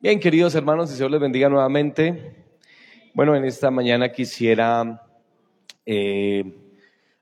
Bien, 0.00 0.20
queridos 0.20 0.54
hermanos, 0.54 0.92
y 0.92 0.94
Señor 0.94 1.10
les 1.10 1.20
bendiga 1.20 1.48
nuevamente. 1.48 2.46
Bueno, 3.14 3.34
en 3.34 3.44
esta 3.44 3.68
mañana 3.68 4.12
quisiera 4.12 5.02
eh, 5.84 6.54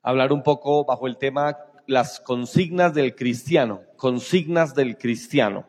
hablar 0.02 0.30
un 0.30 0.42
poco 0.42 0.84
bajo 0.84 1.06
el 1.06 1.16
tema 1.16 1.56
las 1.86 2.20
consignas 2.20 2.92
del 2.92 3.14
cristiano, 3.14 3.80
consignas 3.96 4.74
del 4.74 4.98
cristiano. 4.98 5.64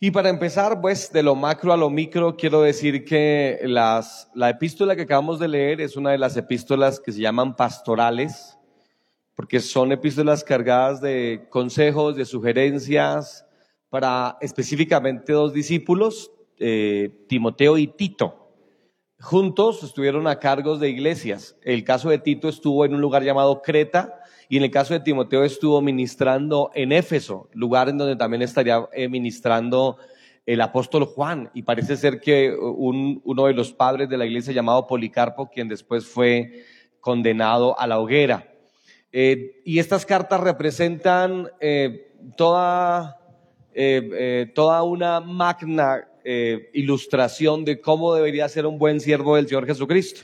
Y 0.00 0.10
para 0.10 0.30
empezar, 0.30 0.80
pues 0.80 1.12
de 1.12 1.22
lo 1.22 1.34
macro 1.34 1.74
a 1.74 1.76
lo 1.76 1.90
micro, 1.90 2.38
quiero 2.38 2.62
decir 2.62 3.04
que 3.04 3.60
las, 3.64 4.30
la 4.34 4.48
epístola 4.48 4.96
que 4.96 5.02
acabamos 5.02 5.38
de 5.38 5.48
leer 5.48 5.82
es 5.82 5.98
una 5.98 6.12
de 6.12 6.18
las 6.18 6.38
epístolas 6.38 6.98
que 6.98 7.12
se 7.12 7.20
llaman 7.20 7.54
pastorales, 7.54 8.56
porque 9.34 9.60
son 9.60 9.92
epístolas 9.92 10.42
cargadas 10.42 11.02
de 11.02 11.46
consejos, 11.50 12.16
de 12.16 12.24
sugerencias, 12.24 13.44
para 13.90 14.36
específicamente 14.40 15.32
dos 15.32 15.52
discípulos, 15.52 16.30
eh, 16.58 17.24
Timoteo 17.28 17.78
y 17.78 17.86
Tito. 17.86 18.52
Juntos 19.20 19.82
estuvieron 19.82 20.26
a 20.26 20.38
cargos 20.38 20.78
de 20.78 20.90
iglesias. 20.90 21.56
El 21.62 21.84
caso 21.84 22.10
de 22.10 22.18
Tito 22.18 22.48
estuvo 22.48 22.84
en 22.84 22.94
un 22.94 23.00
lugar 23.00 23.24
llamado 23.24 23.62
Creta 23.62 24.20
y 24.48 24.58
en 24.58 24.64
el 24.64 24.70
caso 24.70 24.94
de 24.94 25.00
Timoteo 25.00 25.42
estuvo 25.42 25.80
ministrando 25.80 26.70
en 26.74 26.92
Éfeso, 26.92 27.48
lugar 27.52 27.88
en 27.88 27.98
donde 27.98 28.16
también 28.16 28.42
estaría 28.42 28.86
eh, 28.92 29.08
ministrando 29.08 29.98
el 30.46 30.60
apóstol 30.60 31.04
Juan. 31.04 31.50
Y 31.52 31.62
parece 31.62 31.96
ser 31.96 32.20
que 32.20 32.54
uno 32.56 33.46
de 33.46 33.54
los 33.54 33.72
padres 33.72 34.08
de 34.08 34.16
la 34.16 34.24
iglesia 34.24 34.52
llamado 34.52 34.86
Policarpo, 34.86 35.50
quien 35.50 35.68
después 35.68 36.06
fue 36.06 36.64
condenado 37.00 37.78
a 37.78 37.86
la 37.86 37.98
hoguera. 37.98 38.48
Eh, 39.10 39.60
y 39.64 39.78
estas 39.78 40.06
cartas 40.06 40.40
representan 40.40 41.48
toda 42.36 43.18
eh, 43.74 44.10
eh, 44.12 44.52
toda 44.54 44.82
una 44.82 45.20
magna 45.20 46.08
eh, 46.24 46.70
ilustración 46.72 47.64
de 47.64 47.80
cómo 47.80 48.14
debería 48.14 48.48
ser 48.48 48.66
un 48.66 48.78
buen 48.78 49.00
siervo 49.00 49.36
del 49.36 49.46
Señor 49.46 49.66
Jesucristo. 49.66 50.22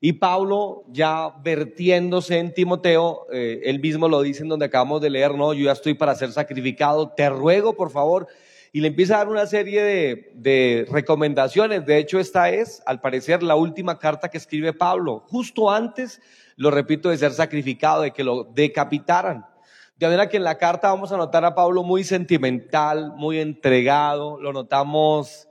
Y 0.00 0.14
Pablo, 0.14 0.84
ya 0.90 1.34
vertiéndose 1.42 2.38
en 2.38 2.52
Timoteo, 2.52 3.26
él 3.32 3.80
mismo 3.80 4.08
lo 4.08 4.20
dice 4.20 4.42
en 4.42 4.50
donde 4.50 4.66
acabamos 4.66 5.00
de 5.00 5.10
leer, 5.10 5.34
no, 5.34 5.54
yo 5.54 5.64
ya 5.64 5.72
estoy 5.72 5.94
para 5.94 6.14
ser 6.14 6.32
sacrificado, 6.32 7.08
te 7.08 7.28
ruego 7.30 7.74
por 7.74 7.90
favor, 7.90 8.28
y 8.72 8.82
le 8.82 8.88
empieza 8.88 9.14
a 9.14 9.18
dar 9.18 9.28
una 9.28 9.46
serie 9.46 9.82
de, 9.82 10.32
de 10.34 10.86
recomendaciones. 10.90 11.86
De 11.86 11.96
hecho, 11.96 12.20
esta 12.20 12.50
es, 12.50 12.82
al 12.84 13.00
parecer, 13.00 13.42
la 13.42 13.56
última 13.56 13.98
carta 13.98 14.28
que 14.28 14.36
escribe 14.36 14.74
Pablo, 14.74 15.24
justo 15.28 15.70
antes, 15.70 16.20
lo 16.56 16.70
repito, 16.70 17.08
de 17.08 17.16
ser 17.16 17.32
sacrificado, 17.32 18.02
de 18.02 18.10
que 18.10 18.22
lo 18.22 18.44
decapitaran. 18.44 19.46
De 19.96 20.06
manera 20.06 20.28
que 20.28 20.36
en 20.36 20.44
la 20.44 20.58
carta 20.58 20.90
vamos 20.90 21.10
a 21.10 21.16
notar 21.16 21.44
a 21.46 21.54
Pablo 21.54 21.82
muy 21.82 22.04
sentimental, 22.04 23.14
muy 23.16 23.38
entregado, 23.38 24.38
lo 24.38 24.52
notamos, 24.52 25.48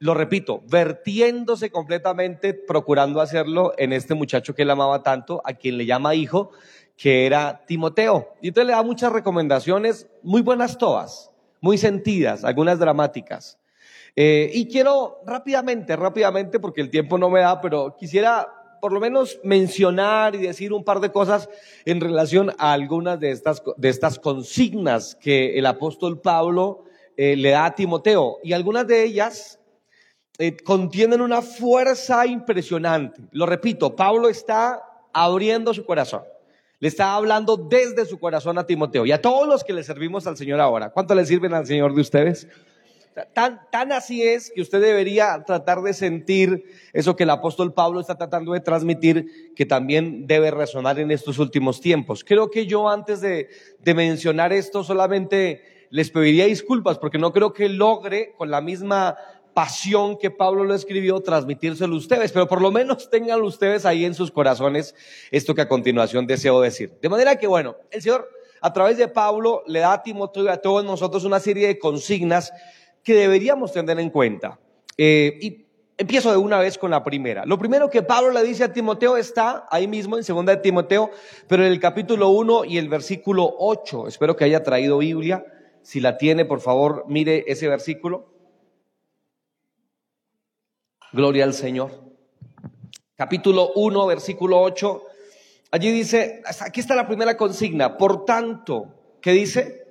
lo 0.00 0.12
repito, 0.12 0.62
vertiéndose 0.68 1.70
completamente, 1.70 2.52
procurando 2.52 3.20
hacerlo 3.20 3.74
en 3.78 3.92
este 3.92 4.14
muchacho 4.14 4.56
que 4.56 4.62
él 4.62 4.70
amaba 4.70 5.04
tanto, 5.04 5.40
a 5.44 5.52
quien 5.52 5.78
le 5.78 5.86
llama 5.86 6.16
hijo, 6.16 6.50
que 6.96 7.26
era 7.26 7.64
Timoteo. 7.64 8.34
Y 8.42 8.48
entonces 8.48 8.66
le 8.66 8.72
da 8.72 8.82
muchas 8.82 9.12
recomendaciones, 9.12 10.08
muy 10.20 10.42
buenas 10.42 10.78
todas, 10.78 11.30
muy 11.60 11.78
sentidas, 11.78 12.42
algunas 12.42 12.80
dramáticas. 12.80 13.60
Eh, 14.16 14.50
y 14.52 14.66
quiero 14.66 15.20
rápidamente, 15.24 15.94
rápidamente, 15.94 16.58
porque 16.58 16.80
el 16.80 16.90
tiempo 16.90 17.18
no 17.18 17.30
me 17.30 17.38
da, 17.38 17.60
pero 17.60 17.94
quisiera 17.96 18.48
por 18.80 18.92
lo 18.92 19.00
menos 19.00 19.38
mencionar 19.42 20.34
y 20.34 20.38
decir 20.38 20.72
un 20.72 20.84
par 20.84 21.00
de 21.00 21.12
cosas 21.12 21.48
en 21.84 22.00
relación 22.00 22.52
a 22.58 22.72
algunas 22.72 23.18
de 23.20 23.30
estas, 23.30 23.62
de 23.76 23.88
estas 23.88 24.18
consignas 24.18 25.16
que 25.16 25.58
el 25.58 25.66
apóstol 25.66 26.20
Pablo 26.20 26.84
eh, 27.16 27.36
le 27.36 27.50
da 27.50 27.66
a 27.66 27.74
Timoteo. 27.74 28.38
Y 28.42 28.52
algunas 28.52 28.86
de 28.86 29.04
ellas 29.04 29.58
eh, 30.38 30.56
contienen 30.56 31.20
una 31.20 31.42
fuerza 31.42 32.26
impresionante. 32.26 33.22
Lo 33.32 33.46
repito, 33.46 33.96
Pablo 33.96 34.28
está 34.28 34.82
abriendo 35.12 35.72
su 35.72 35.84
corazón. 35.84 36.22
Le 36.78 36.88
está 36.88 37.14
hablando 37.14 37.56
desde 37.56 38.04
su 38.04 38.18
corazón 38.18 38.58
a 38.58 38.66
Timoteo 38.66 39.06
y 39.06 39.12
a 39.12 39.22
todos 39.22 39.48
los 39.48 39.64
que 39.64 39.72
le 39.72 39.82
servimos 39.82 40.26
al 40.26 40.36
Señor 40.36 40.60
ahora. 40.60 40.90
¿Cuánto 40.90 41.14
le 41.14 41.24
sirven 41.24 41.54
al 41.54 41.66
Señor 41.66 41.94
de 41.94 42.02
ustedes? 42.02 42.48
Tan, 43.32 43.60
tan 43.70 43.92
así 43.92 44.22
es 44.22 44.52
que 44.54 44.60
usted 44.60 44.80
debería 44.80 45.42
tratar 45.46 45.80
de 45.80 45.94
sentir 45.94 46.64
eso 46.92 47.16
que 47.16 47.22
el 47.22 47.30
apóstol 47.30 47.72
Pablo 47.72 48.00
está 48.00 48.16
tratando 48.16 48.52
de 48.52 48.60
transmitir, 48.60 49.54
que 49.54 49.64
también 49.64 50.26
debe 50.26 50.50
resonar 50.50 50.98
en 50.98 51.10
estos 51.10 51.38
últimos 51.38 51.80
tiempos. 51.80 52.24
Creo 52.24 52.50
que 52.50 52.66
yo 52.66 52.90
antes 52.90 53.22
de, 53.22 53.48
de 53.78 53.94
mencionar 53.94 54.52
esto 54.52 54.84
solamente 54.84 55.62
les 55.88 56.10
pediría 56.10 56.46
disculpas 56.46 56.98
porque 56.98 57.18
no 57.18 57.32
creo 57.32 57.52
que 57.52 57.68
logre 57.68 58.34
con 58.36 58.50
la 58.50 58.60
misma 58.60 59.16
pasión 59.54 60.18
que 60.18 60.30
Pablo 60.30 60.64
lo 60.64 60.74
escribió 60.74 61.18
transmitírselo 61.20 61.94
a 61.94 61.98
ustedes, 61.98 62.30
pero 62.32 62.46
por 62.46 62.60
lo 62.60 62.70
menos 62.70 63.08
tengan 63.10 63.40
ustedes 63.40 63.86
ahí 63.86 64.04
en 64.04 64.12
sus 64.12 64.30
corazones 64.30 64.94
esto 65.30 65.54
que 65.54 65.62
a 65.62 65.68
continuación 65.68 66.26
deseo 66.26 66.60
decir. 66.60 66.92
De 67.00 67.08
manera 67.08 67.36
que, 67.36 67.46
bueno, 67.46 67.76
el 67.90 68.02
Señor 68.02 68.28
a 68.60 68.72
través 68.74 68.98
de 68.98 69.08
Pablo 69.08 69.62
le 69.66 69.80
da 69.80 69.94
a 69.94 70.02
Timoteo 70.02 70.44
y 70.44 70.48
a 70.48 70.58
todos 70.58 70.84
nosotros 70.84 71.24
una 71.24 71.40
serie 71.40 71.68
de 71.68 71.78
consignas 71.78 72.52
que 73.06 73.14
deberíamos 73.14 73.72
tener 73.72 74.00
en 74.00 74.10
cuenta. 74.10 74.58
Eh, 74.98 75.38
y 75.40 75.66
empiezo 75.96 76.32
de 76.32 76.38
una 76.38 76.58
vez 76.58 76.76
con 76.76 76.90
la 76.90 77.04
primera. 77.04 77.46
Lo 77.46 77.56
primero 77.56 77.88
que 77.88 78.02
Pablo 78.02 78.32
le 78.32 78.42
dice 78.42 78.64
a 78.64 78.72
Timoteo 78.72 79.16
está 79.16 79.64
ahí 79.70 79.86
mismo 79.86 80.16
en 80.16 80.24
segunda 80.24 80.56
de 80.56 80.60
Timoteo, 80.60 81.12
pero 81.46 81.64
en 81.64 81.70
el 81.70 81.78
capítulo 81.78 82.30
1 82.30 82.64
y 82.64 82.78
el 82.78 82.88
versículo 82.88 83.48
8. 83.60 84.08
Espero 84.08 84.34
que 84.34 84.42
haya 84.42 84.64
traído 84.64 84.98
Biblia. 84.98 85.46
Si 85.82 86.00
la 86.00 86.18
tiene, 86.18 86.46
por 86.46 86.60
favor, 86.60 87.04
mire 87.06 87.44
ese 87.46 87.68
versículo. 87.68 88.26
Gloria 91.12 91.44
al 91.44 91.54
Señor. 91.54 91.92
Capítulo 93.14 93.70
1, 93.76 94.04
versículo 94.06 94.60
8. 94.60 95.02
Allí 95.70 95.92
dice, 95.92 96.42
aquí 96.60 96.80
está 96.80 96.96
la 96.96 97.06
primera 97.06 97.36
consigna. 97.36 97.96
Por 97.96 98.24
tanto, 98.24 99.18
¿qué 99.20 99.30
dice? 99.30 99.85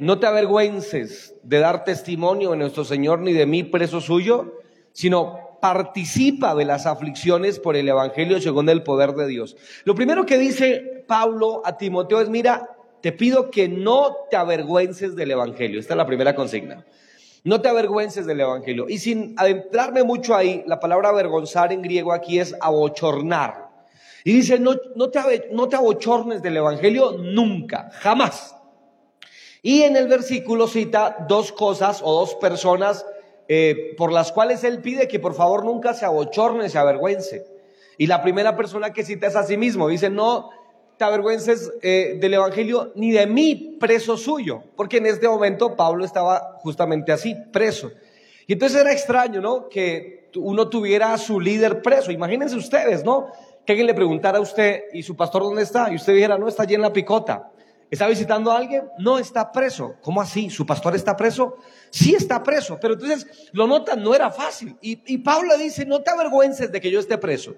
No 0.00 0.18
te 0.18 0.26
avergüences 0.26 1.34
de 1.42 1.58
dar 1.58 1.84
testimonio 1.84 2.52
de 2.52 2.56
nuestro 2.56 2.84
Señor 2.84 3.20
ni 3.20 3.34
de 3.34 3.44
mí 3.44 3.64
preso 3.64 4.00
suyo, 4.00 4.60
sino 4.92 5.58
participa 5.60 6.54
de 6.54 6.64
las 6.64 6.86
aflicciones 6.86 7.58
por 7.58 7.76
el 7.76 7.86
Evangelio 7.86 8.40
según 8.40 8.68
el 8.70 8.82
poder 8.82 9.12
de 9.12 9.26
Dios. 9.26 9.58
Lo 9.84 9.94
primero 9.94 10.24
que 10.24 10.38
dice 10.38 11.04
Pablo 11.06 11.60
a 11.66 11.76
Timoteo 11.76 12.22
es, 12.22 12.30
mira, 12.30 12.70
te 13.02 13.12
pido 13.12 13.50
que 13.50 13.68
no 13.68 14.16
te 14.30 14.36
avergüences 14.36 15.14
del 15.16 15.32
Evangelio. 15.32 15.78
Esta 15.78 15.92
es 15.92 15.98
la 15.98 16.06
primera 16.06 16.34
consigna. 16.34 16.86
No 17.44 17.60
te 17.60 17.68
avergüences 17.68 18.24
del 18.24 18.40
Evangelio. 18.40 18.86
Y 18.88 18.98
sin 18.98 19.34
adentrarme 19.36 20.02
mucho 20.02 20.34
ahí, 20.34 20.64
la 20.66 20.80
palabra 20.80 21.10
avergonzar 21.10 21.74
en 21.74 21.82
griego 21.82 22.14
aquí 22.14 22.38
es 22.38 22.56
abochornar. 22.58 23.68
Y 24.24 24.32
dice, 24.32 24.58
no, 24.58 24.76
no, 24.96 25.10
te, 25.10 25.48
no 25.52 25.68
te 25.68 25.76
abochornes 25.76 26.40
del 26.40 26.56
Evangelio 26.56 27.12
nunca, 27.18 27.90
jamás. 27.92 28.56
Y 29.62 29.82
en 29.82 29.96
el 29.96 30.08
versículo 30.08 30.66
cita 30.66 31.24
dos 31.28 31.52
cosas 31.52 32.00
o 32.02 32.12
dos 32.12 32.34
personas 32.36 33.04
eh, 33.48 33.94
por 33.96 34.12
las 34.12 34.32
cuales 34.32 34.62
él 34.64 34.80
pide 34.80 35.08
que 35.08 35.18
por 35.18 35.34
favor 35.34 35.64
nunca 35.64 35.92
se 35.92 36.04
abochorne, 36.04 36.68
se 36.68 36.78
avergüence. 36.78 37.44
Y 37.98 38.06
la 38.06 38.22
primera 38.22 38.56
persona 38.56 38.92
que 38.92 39.04
cita 39.04 39.26
es 39.26 39.36
a 39.36 39.42
sí 39.42 39.56
mismo. 39.56 39.88
Dice, 39.88 40.08
no 40.08 40.50
te 40.96 41.04
avergüences 41.04 41.72
eh, 41.82 42.16
del 42.20 42.34
Evangelio 42.34 42.92
ni 42.94 43.10
de 43.10 43.26
mí, 43.26 43.76
preso 43.80 44.16
suyo. 44.16 44.62
Porque 44.76 44.98
en 44.98 45.06
este 45.06 45.28
momento 45.28 45.76
Pablo 45.76 46.04
estaba 46.04 46.58
justamente 46.60 47.10
así, 47.10 47.34
preso. 47.52 47.90
Y 48.46 48.54
entonces 48.54 48.80
era 48.80 48.92
extraño, 48.92 49.40
¿no? 49.40 49.68
Que 49.68 50.28
uno 50.36 50.68
tuviera 50.68 51.12
a 51.12 51.18
su 51.18 51.40
líder 51.40 51.82
preso. 51.82 52.12
Imagínense 52.12 52.56
ustedes, 52.56 53.04
¿no? 53.04 53.26
Que 53.66 53.72
alguien 53.72 53.86
le 53.86 53.94
preguntara 53.94 54.38
a 54.38 54.40
usted, 54.40 54.84
¿y 54.92 55.02
su 55.02 55.16
pastor 55.16 55.42
dónde 55.42 55.62
está? 55.62 55.90
Y 55.90 55.96
usted 55.96 56.14
dijera, 56.14 56.38
no, 56.38 56.48
está 56.48 56.62
allí 56.62 56.74
en 56.74 56.82
la 56.82 56.92
picota. 56.92 57.50
¿Está 57.90 58.06
visitando 58.06 58.52
a 58.52 58.56
alguien? 58.56 58.88
No 58.98 59.18
está 59.18 59.50
preso. 59.50 59.96
¿Cómo 60.02 60.20
así? 60.20 60.48
¿Su 60.48 60.64
pastor 60.64 60.94
está 60.94 61.16
preso? 61.16 61.56
Sí 61.90 62.14
está 62.14 62.42
preso. 62.42 62.78
Pero 62.80 62.94
entonces 62.94 63.50
lo 63.52 63.66
notan, 63.66 64.02
no 64.02 64.14
era 64.14 64.30
fácil. 64.30 64.76
Y, 64.80 65.02
y 65.12 65.18
Pablo 65.18 65.56
dice, 65.58 65.84
no 65.84 66.00
te 66.00 66.10
avergüences 66.10 66.70
de 66.70 66.80
que 66.80 66.90
yo 66.90 67.00
esté 67.00 67.18
preso. 67.18 67.54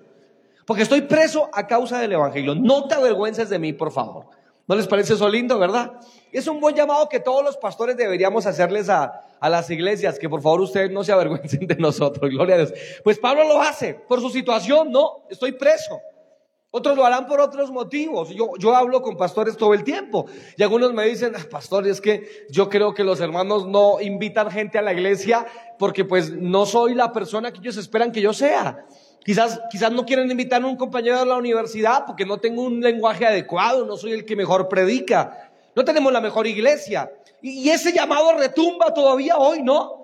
Porque 0.66 0.84
estoy 0.84 1.02
preso 1.02 1.50
a 1.52 1.66
causa 1.66 1.98
del 1.98 2.12
Evangelio. 2.12 2.54
No 2.54 2.88
te 2.88 2.94
avergüences 2.94 3.50
de 3.50 3.58
mí, 3.58 3.72
por 3.74 3.92
favor. 3.92 4.26
¿No 4.66 4.76
les 4.76 4.86
parece 4.86 5.14
eso 5.14 5.28
lindo, 5.28 5.58
verdad? 5.58 5.92
Es 6.30 6.46
un 6.46 6.60
buen 6.60 6.74
llamado 6.74 7.08
que 7.08 7.20
todos 7.20 7.44
los 7.44 7.56
pastores 7.56 7.96
deberíamos 7.96 8.46
hacerles 8.46 8.88
a, 8.88 9.20
a 9.38 9.50
las 9.50 9.68
iglesias, 9.70 10.18
que 10.18 10.28
por 10.28 10.40
favor 10.40 10.60
ustedes 10.60 10.90
no 10.90 11.02
se 11.02 11.12
avergüencen 11.12 11.66
de 11.66 11.76
nosotros, 11.76 12.30
gloria 12.30 12.54
a 12.54 12.58
Dios. 12.58 12.72
Pues 13.02 13.18
Pablo 13.18 13.46
lo 13.46 13.60
hace 13.60 13.94
por 13.94 14.20
su 14.20 14.30
situación, 14.30 14.90
no, 14.90 15.24
estoy 15.28 15.52
preso. 15.52 16.00
Otros 16.74 16.96
lo 16.96 17.04
harán 17.04 17.26
por 17.26 17.38
otros 17.38 17.70
motivos. 17.70 18.30
Yo, 18.30 18.52
yo 18.58 18.74
hablo 18.74 19.02
con 19.02 19.16
pastores 19.16 19.56
todo 19.56 19.74
el 19.74 19.84
tiempo 19.84 20.26
y 20.56 20.62
algunos 20.62 20.92
me 20.92 21.04
dicen, 21.04 21.34
ah, 21.36 21.46
pastor, 21.50 21.86
es 21.86 22.00
que 22.00 22.46
yo 22.48 22.68
creo 22.68 22.94
que 22.94 23.04
los 23.04 23.20
hermanos 23.20 23.68
no 23.68 24.00
invitan 24.00 24.50
gente 24.50 24.78
a 24.78 24.82
la 24.82 24.92
iglesia 24.92 25.46
porque 25.78 26.04
pues 26.04 26.32
no 26.32 26.64
soy 26.66 26.94
la 26.94 27.12
persona 27.12 27.52
que 27.52 27.60
ellos 27.60 27.76
esperan 27.76 28.10
que 28.10 28.22
yo 28.22 28.32
sea. 28.32 28.86
Quizás, 29.24 29.60
quizás 29.70 29.92
no 29.92 30.04
quieren 30.04 30.30
invitar 30.30 30.62
a 30.62 30.66
un 30.66 30.76
compañero 30.76 31.20
de 31.20 31.26
la 31.26 31.36
universidad 31.36 32.04
porque 32.06 32.24
no 32.24 32.38
tengo 32.38 32.62
un 32.62 32.80
lenguaje 32.80 33.26
adecuado, 33.26 33.84
no 33.84 33.96
soy 33.96 34.12
el 34.12 34.24
que 34.24 34.34
mejor 34.34 34.68
predica, 34.68 35.52
no 35.76 35.84
tenemos 35.84 36.12
la 36.12 36.20
mejor 36.20 36.46
iglesia. 36.46 37.12
Y, 37.42 37.68
y 37.68 37.70
ese 37.70 37.92
llamado 37.92 38.36
retumba 38.38 38.92
todavía 38.94 39.36
hoy, 39.36 39.62
¿no? 39.62 40.02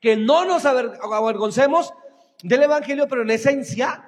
que 0.00 0.16
no 0.16 0.44
nos 0.44 0.64
avergoncemos 0.64 1.92
del 2.42 2.62
Evangelio, 2.62 3.08
pero 3.08 3.22
en 3.22 3.30
esencia, 3.30 4.05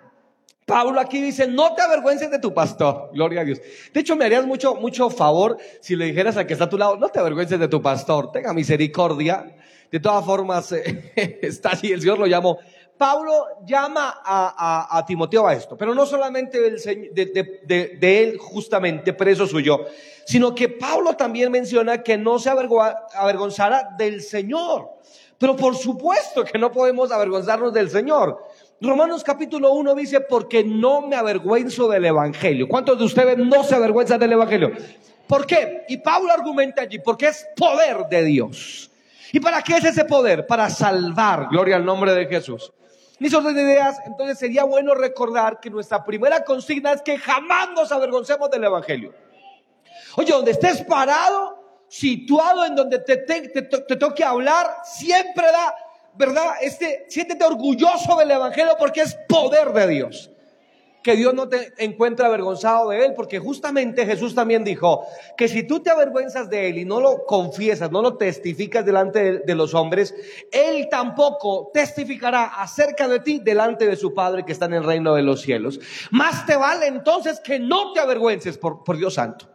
Pablo 0.69 1.01
aquí 1.01 1.23
dice, 1.23 1.49
no 1.49 1.75
te 1.75 1.81
avergüences 1.81 2.31
de 2.31 2.39
tu 2.39 2.53
pastor, 2.53 3.09
gloria 3.15 3.41
a 3.41 3.45
Dios. 3.45 3.59
De 3.91 4.01
hecho, 4.01 4.17
me 4.17 4.27
harías 4.27 4.45
mucho, 4.45 4.75
mucho 4.75 5.09
favor 5.09 5.57
si 5.81 5.97
le 5.97 6.05
dijeras 6.05 6.37
al 6.37 6.47
que 6.47 6.53
está 6.53 6.67
a 6.67 6.69
tu 6.69 6.77
lado, 6.77 6.99
no 6.99 7.09
te 7.09 7.19
avergüences 7.19 7.59
de 7.59 7.69
tu 7.69 7.81
pastor, 7.81 8.31
tenga 8.31 8.53
misericordia. 8.53 9.57
De 9.91 9.99
todas 9.99 10.23
formas, 10.27 10.71
está 11.17 11.71
así, 11.71 11.91
el 11.91 12.03
Señor 12.03 12.19
lo 12.19 12.27
llamó. 12.27 12.59
Pablo 12.99 13.33
llama 13.65 14.21
a, 14.23 15.03
Timoteo 15.07 15.47
a 15.47 15.55
esto, 15.55 15.75
pero 15.79 15.95
no 15.95 16.05
solamente 16.05 16.61
de, 16.61 17.99
de, 17.99 18.23
él 18.23 18.37
justamente 18.37 19.15
preso 19.15 19.47
suyo, 19.47 19.87
sino 20.27 20.55
que 20.55 20.69
Pablo 20.69 21.15
también 21.15 21.51
menciona 21.51 22.03
que 22.03 22.19
no 22.19 22.39
se 22.39 22.51
avergonzara 22.51 23.89
del 23.97 24.21
Señor. 24.21 24.91
Pero 25.39 25.57
por 25.57 25.77
supuesto 25.77 26.45
que 26.45 26.59
no 26.59 26.71
podemos 26.73 27.11
avergonzarnos 27.11 27.73
del 27.73 27.89
Señor. 27.89 28.45
Romanos 28.81 29.25
capítulo 29.25 29.73
1 29.73 29.95
dice, 29.95 30.21
porque 30.21 30.63
no 30.63 31.03
me 31.03 31.17
avergüenzo 31.17 31.89
del 31.89 32.05
Evangelio. 32.05 32.69
¿Cuántos 32.69 32.99
de 32.99 33.05
ustedes 33.05 33.37
no 33.37 33.65
se 33.65 33.75
avergüenzan 33.75 34.21
del 34.21 34.33
Evangelio? 34.33 34.73
¿Por 35.27 35.47
qué? 35.47 35.85
Y 35.89 35.97
Pablo 35.99 36.33
argumenta 36.33 36.83
allí, 36.83 36.99
porque 37.01 37.29
es 37.29 37.47
poder 37.57 38.07
de 38.09 38.25
Dios. 38.25 38.91
¿Y 39.33 39.41
para 39.41 39.63
qué 39.63 39.77
es 39.77 39.85
ese 39.85 40.05
poder? 40.05 40.47
Para 40.47 40.71
salvar, 40.71 41.49
gloria 41.51 41.77
al 41.77 41.85
nombre 41.85 42.15
de 42.15 42.27
Jesús. 42.27 42.73
Mis 43.19 43.33
de 43.33 43.51
ideas, 43.51 43.99
entonces 44.07 44.39
sería 44.39 44.63
bueno 44.63 44.95
recordar 44.95 45.59
que 45.59 45.71
nuestra 45.71 46.05
primera 46.05 46.45
consigna 46.45 46.93
es 46.93 47.03
que 47.03 47.19
jamás 47.19 47.71
nos 47.75 47.91
avergoncemos 47.91 48.49
del 48.49 48.63
Evangelio. 48.63 49.13
Oye, 50.17 50.33
donde 50.33 50.53
estés 50.53 50.83
parado, 50.83 51.59
situado 51.89 52.65
en 52.65 52.77
donde 52.77 53.01
te, 53.01 53.17
te, 53.17 53.97
toque 53.97 54.23
hablar, 54.23 54.69
siempre 54.85 55.47
da, 55.47 55.75
¿verdad? 56.19 56.55
Este, 56.61 57.07
siéntete 57.09 57.45
orgulloso 57.45 58.17
del 58.17 58.33
Evangelio 58.33 58.75
porque 58.79 59.03
es 59.03 59.17
poder 59.29 59.73
de 59.73 59.89
Dios. 59.89 60.31
Que 61.01 61.15
Dios 61.15 61.33
no 61.33 61.49
te 61.49 61.73
encuentre 61.79 62.27
avergonzado 62.27 62.91
de 62.91 63.07
él, 63.07 63.15
porque 63.15 63.39
justamente 63.39 64.05
Jesús 64.05 64.35
también 64.35 64.65
dijo 64.65 65.07
que 65.37 65.47
si 65.47 65.63
tú 65.63 65.81
te 65.81 65.91
avergüenzas 65.91 66.51
de 66.51 66.69
él 66.69 66.79
y 66.79 66.85
no 66.85 67.01
lo 67.01 67.25
confiesas, 67.25 67.93
no 67.93 68.03
lo 68.03 68.17
testificas 68.17 68.85
delante 68.85 69.39
de, 69.39 69.55
los 69.55 69.75
hombres, 69.75 70.13
él 70.51 70.89
tampoco 70.91 71.71
testificará 71.73 72.47
acerca 72.47 73.07
de 73.07 73.21
ti 73.21 73.39
delante 73.39 73.87
de 73.87 73.97
su 73.97 74.13
Padre 74.13 74.45
que 74.45 74.53
está 74.53 74.67
en 74.67 74.75
el 74.75 74.85
reino 74.85 75.15
de 75.15 75.23
los 75.23 75.41
cielos. 75.41 75.81
Más 76.11 76.45
te 76.45 76.57
vale 76.57 76.89
entonces 76.89 77.41
que 77.41 77.61
no 77.61 77.93
te 77.93 78.01
avergüences 78.01 78.59
por 78.59 78.99
Dios 78.99 79.15
Santo. 79.15 79.47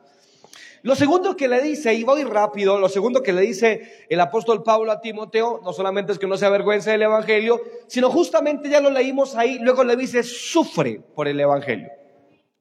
Lo 0.83 0.97
segundo 0.97 1.37
que 1.37 1.47
le 1.47 1.61
dice, 1.61 1.93
y 1.93 2.03
voy 2.03 2.25
rápido, 2.25 2.77
lo 2.77 2.89
segundo 2.89 3.23
que 3.23 3.31
le 3.31 3.41
dice 3.41 4.05
el 4.09 4.19
apóstol 4.19 4.63
Pablo 4.63 4.91
a 4.91 4.99
Timoteo, 4.99 5.61
no 5.63 5.71
solamente 5.71 6.11
es 6.11 6.19
que 6.19 6.27
no 6.27 6.35
se 6.35 6.45
avergüence 6.45 6.91
del 6.91 7.03
Evangelio, 7.03 7.61
sino 7.87 8.09
justamente 8.09 8.69
ya 8.69 8.81
lo 8.81 8.89
leímos 8.89 9.35
ahí, 9.35 9.59
luego 9.59 9.85
le 9.85 9.95
dice, 9.95 10.23
sufre 10.23 10.99
por 11.15 11.29
el 11.29 11.39
Evangelio. 11.39 11.87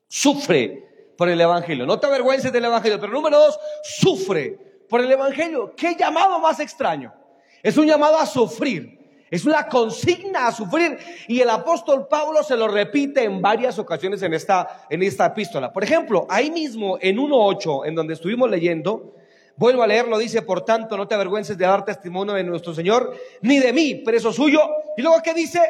Sufre 0.07 1.13
por 1.19 1.29
el 1.29 1.41
Evangelio. 1.41 1.85
No 1.85 1.99
te 1.99 2.07
avergüences 2.07 2.53
del 2.53 2.65
Evangelio, 2.65 3.01
pero 3.01 3.13
número 3.13 3.39
dos, 3.39 3.59
sufre 3.83 4.57
por 4.89 5.01
el 5.01 5.11
Evangelio. 5.11 5.75
¿Qué 5.77 5.97
llamado 5.99 6.39
más 6.39 6.61
extraño? 6.61 7.13
Es 7.61 7.77
un 7.77 7.89
llamado 7.89 8.19
a 8.19 8.27
sufrir. 8.27 9.02
Es 9.33 9.47
una 9.47 9.67
consigna 9.67 10.47
a 10.47 10.53
sufrir 10.53 10.99
y 11.27 11.41
el 11.41 11.49
apóstol 11.49 12.07
Pablo 12.07 12.43
se 12.43 12.55
lo 12.55 12.69
repite 12.69 13.25
en 13.25 13.41
varias 13.41 13.79
ocasiones 13.79 14.21
en 14.21 14.35
esta, 14.35 14.85
en 14.91 15.03
esta 15.03 15.25
epístola. 15.25 15.73
Por 15.73 15.83
ejemplo, 15.83 16.27
ahí 16.29 16.51
mismo 16.51 16.99
en 17.01 17.17
1.8, 17.17 17.87
en 17.87 17.95
donde 17.95 18.13
estuvimos 18.13 18.51
leyendo, 18.51 19.15
vuelvo 19.57 19.83
a 19.83 19.87
leerlo, 19.87 20.19
dice, 20.19 20.43
por 20.43 20.67
tanto, 20.67 20.99
no 20.99 21.09
te 21.09 21.15
avergüences 21.15 21.57
de 21.57 21.65
dar 21.65 21.83
testimonio 21.83 22.35
de 22.35 22.45
nuestro 22.45 22.75
Señor, 22.75 23.17
ni 23.41 23.59
de 23.59 23.73
mí, 23.73 23.95
preso 23.95 24.35
suyo. 24.35 24.61
Y 24.99 25.01
luego, 25.01 25.23
¿qué 25.23 25.33
dice? 25.33 25.63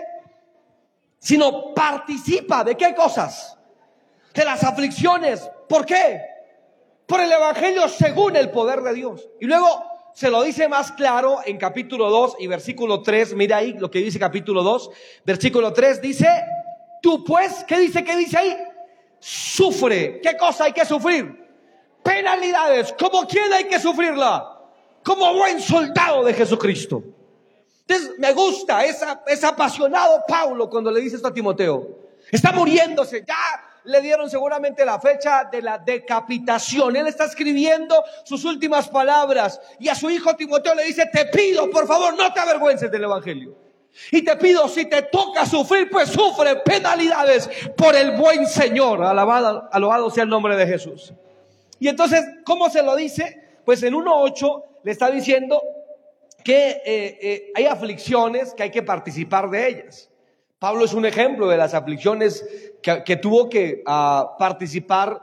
Sino 1.20 1.72
participa 1.72 2.64
de 2.64 2.76
qué 2.76 2.96
cosas? 2.96 3.56
De 4.34 4.44
las 4.44 4.64
aflicciones. 4.64 5.48
¿Por 5.68 5.86
qué? 5.86 6.20
Por 7.06 7.20
el 7.20 7.30
Evangelio 7.30 7.88
según 7.88 8.34
el 8.34 8.50
poder 8.50 8.80
de 8.80 8.92
Dios. 8.92 9.28
Y 9.40 9.46
luego, 9.46 9.91
se 10.14 10.30
lo 10.30 10.42
dice 10.42 10.68
más 10.68 10.92
claro 10.92 11.38
en 11.44 11.56
capítulo 11.56 12.10
2 12.10 12.36
y 12.40 12.46
versículo 12.46 13.02
3. 13.02 13.34
Mira 13.34 13.58
ahí 13.58 13.72
lo 13.74 13.90
que 13.90 14.00
dice 14.00 14.18
capítulo 14.18 14.62
2, 14.62 14.90
versículo 15.24 15.72
3. 15.72 16.02
Dice, 16.02 16.28
tú 17.00 17.24
pues, 17.24 17.64
¿qué 17.66 17.78
dice? 17.78 18.04
¿Qué 18.04 18.16
dice 18.16 18.38
ahí? 18.38 18.56
Sufre. 19.18 20.20
¿Qué 20.20 20.36
cosa 20.36 20.64
hay 20.64 20.72
que 20.72 20.84
sufrir? 20.84 21.42
Penalidades. 22.02 22.94
¿Como 22.98 23.26
quién 23.26 23.52
hay 23.52 23.64
que 23.64 23.78
sufrirla? 23.78 24.60
Como 25.02 25.34
buen 25.34 25.60
soldado 25.60 26.24
de 26.24 26.34
Jesucristo. 26.34 27.02
Entonces, 27.80 28.18
me 28.18 28.32
gusta, 28.32 28.84
es, 28.84 29.04
es 29.26 29.44
apasionado 29.44 30.22
Pablo 30.28 30.68
cuando 30.68 30.90
le 30.90 31.00
dice 31.00 31.16
esto 31.16 31.28
a 31.28 31.34
Timoteo. 31.34 31.98
Está 32.30 32.52
muriéndose, 32.52 33.24
ya 33.26 33.71
le 33.84 34.00
dieron 34.00 34.30
seguramente 34.30 34.84
la 34.84 35.00
fecha 35.00 35.48
de 35.50 35.62
la 35.62 35.78
decapitación. 35.78 36.96
Él 36.96 37.06
está 37.06 37.24
escribiendo 37.24 38.02
sus 38.24 38.44
últimas 38.44 38.88
palabras 38.88 39.60
y 39.78 39.88
a 39.88 39.94
su 39.94 40.10
hijo 40.10 40.34
Timoteo 40.36 40.74
le 40.74 40.84
dice, 40.84 41.08
te 41.12 41.26
pido, 41.26 41.70
por 41.70 41.86
favor, 41.86 42.16
no 42.16 42.32
te 42.32 42.40
avergüences 42.40 42.90
del 42.90 43.04
Evangelio. 43.04 43.56
Y 44.10 44.22
te 44.22 44.36
pido, 44.36 44.68
si 44.68 44.86
te 44.86 45.02
toca 45.02 45.44
sufrir, 45.44 45.90
pues 45.90 46.08
sufre 46.08 46.56
penalidades 46.56 47.48
por 47.76 47.94
el 47.94 48.12
buen 48.12 48.46
Señor. 48.46 49.02
Alabado, 49.02 49.68
alabado 49.70 50.10
sea 50.10 50.24
el 50.24 50.30
nombre 50.30 50.56
de 50.56 50.66
Jesús. 50.66 51.12
Y 51.78 51.88
entonces, 51.88 52.24
¿cómo 52.44 52.70
se 52.70 52.82
lo 52.82 52.96
dice? 52.96 53.38
Pues 53.64 53.82
en 53.82 53.94
1.8 53.94 54.64
le 54.84 54.92
está 54.92 55.10
diciendo 55.10 55.60
que 56.42 56.70
eh, 56.70 57.18
eh, 57.20 57.52
hay 57.54 57.66
aflicciones 57.66 58.54
que 58.54 58.64
hay 58.64 58.70
que 58.70 58.82
participar 58.82 59.50
de 59.50 59.68
ellas. 59.68 60.08
Pablo 60.62 60.84
es 60.84 60.94
un 60.94 61.04
ejemplo 61.04 61.48
de 61.48 61.56
las 61.56 61.74
aflicciones 61.74 62.46
que, 62.80 63.16
tuvo 63.16 63.48
que 63.48 63.82
ah, 63.84 64.36
participar 64.38 65.20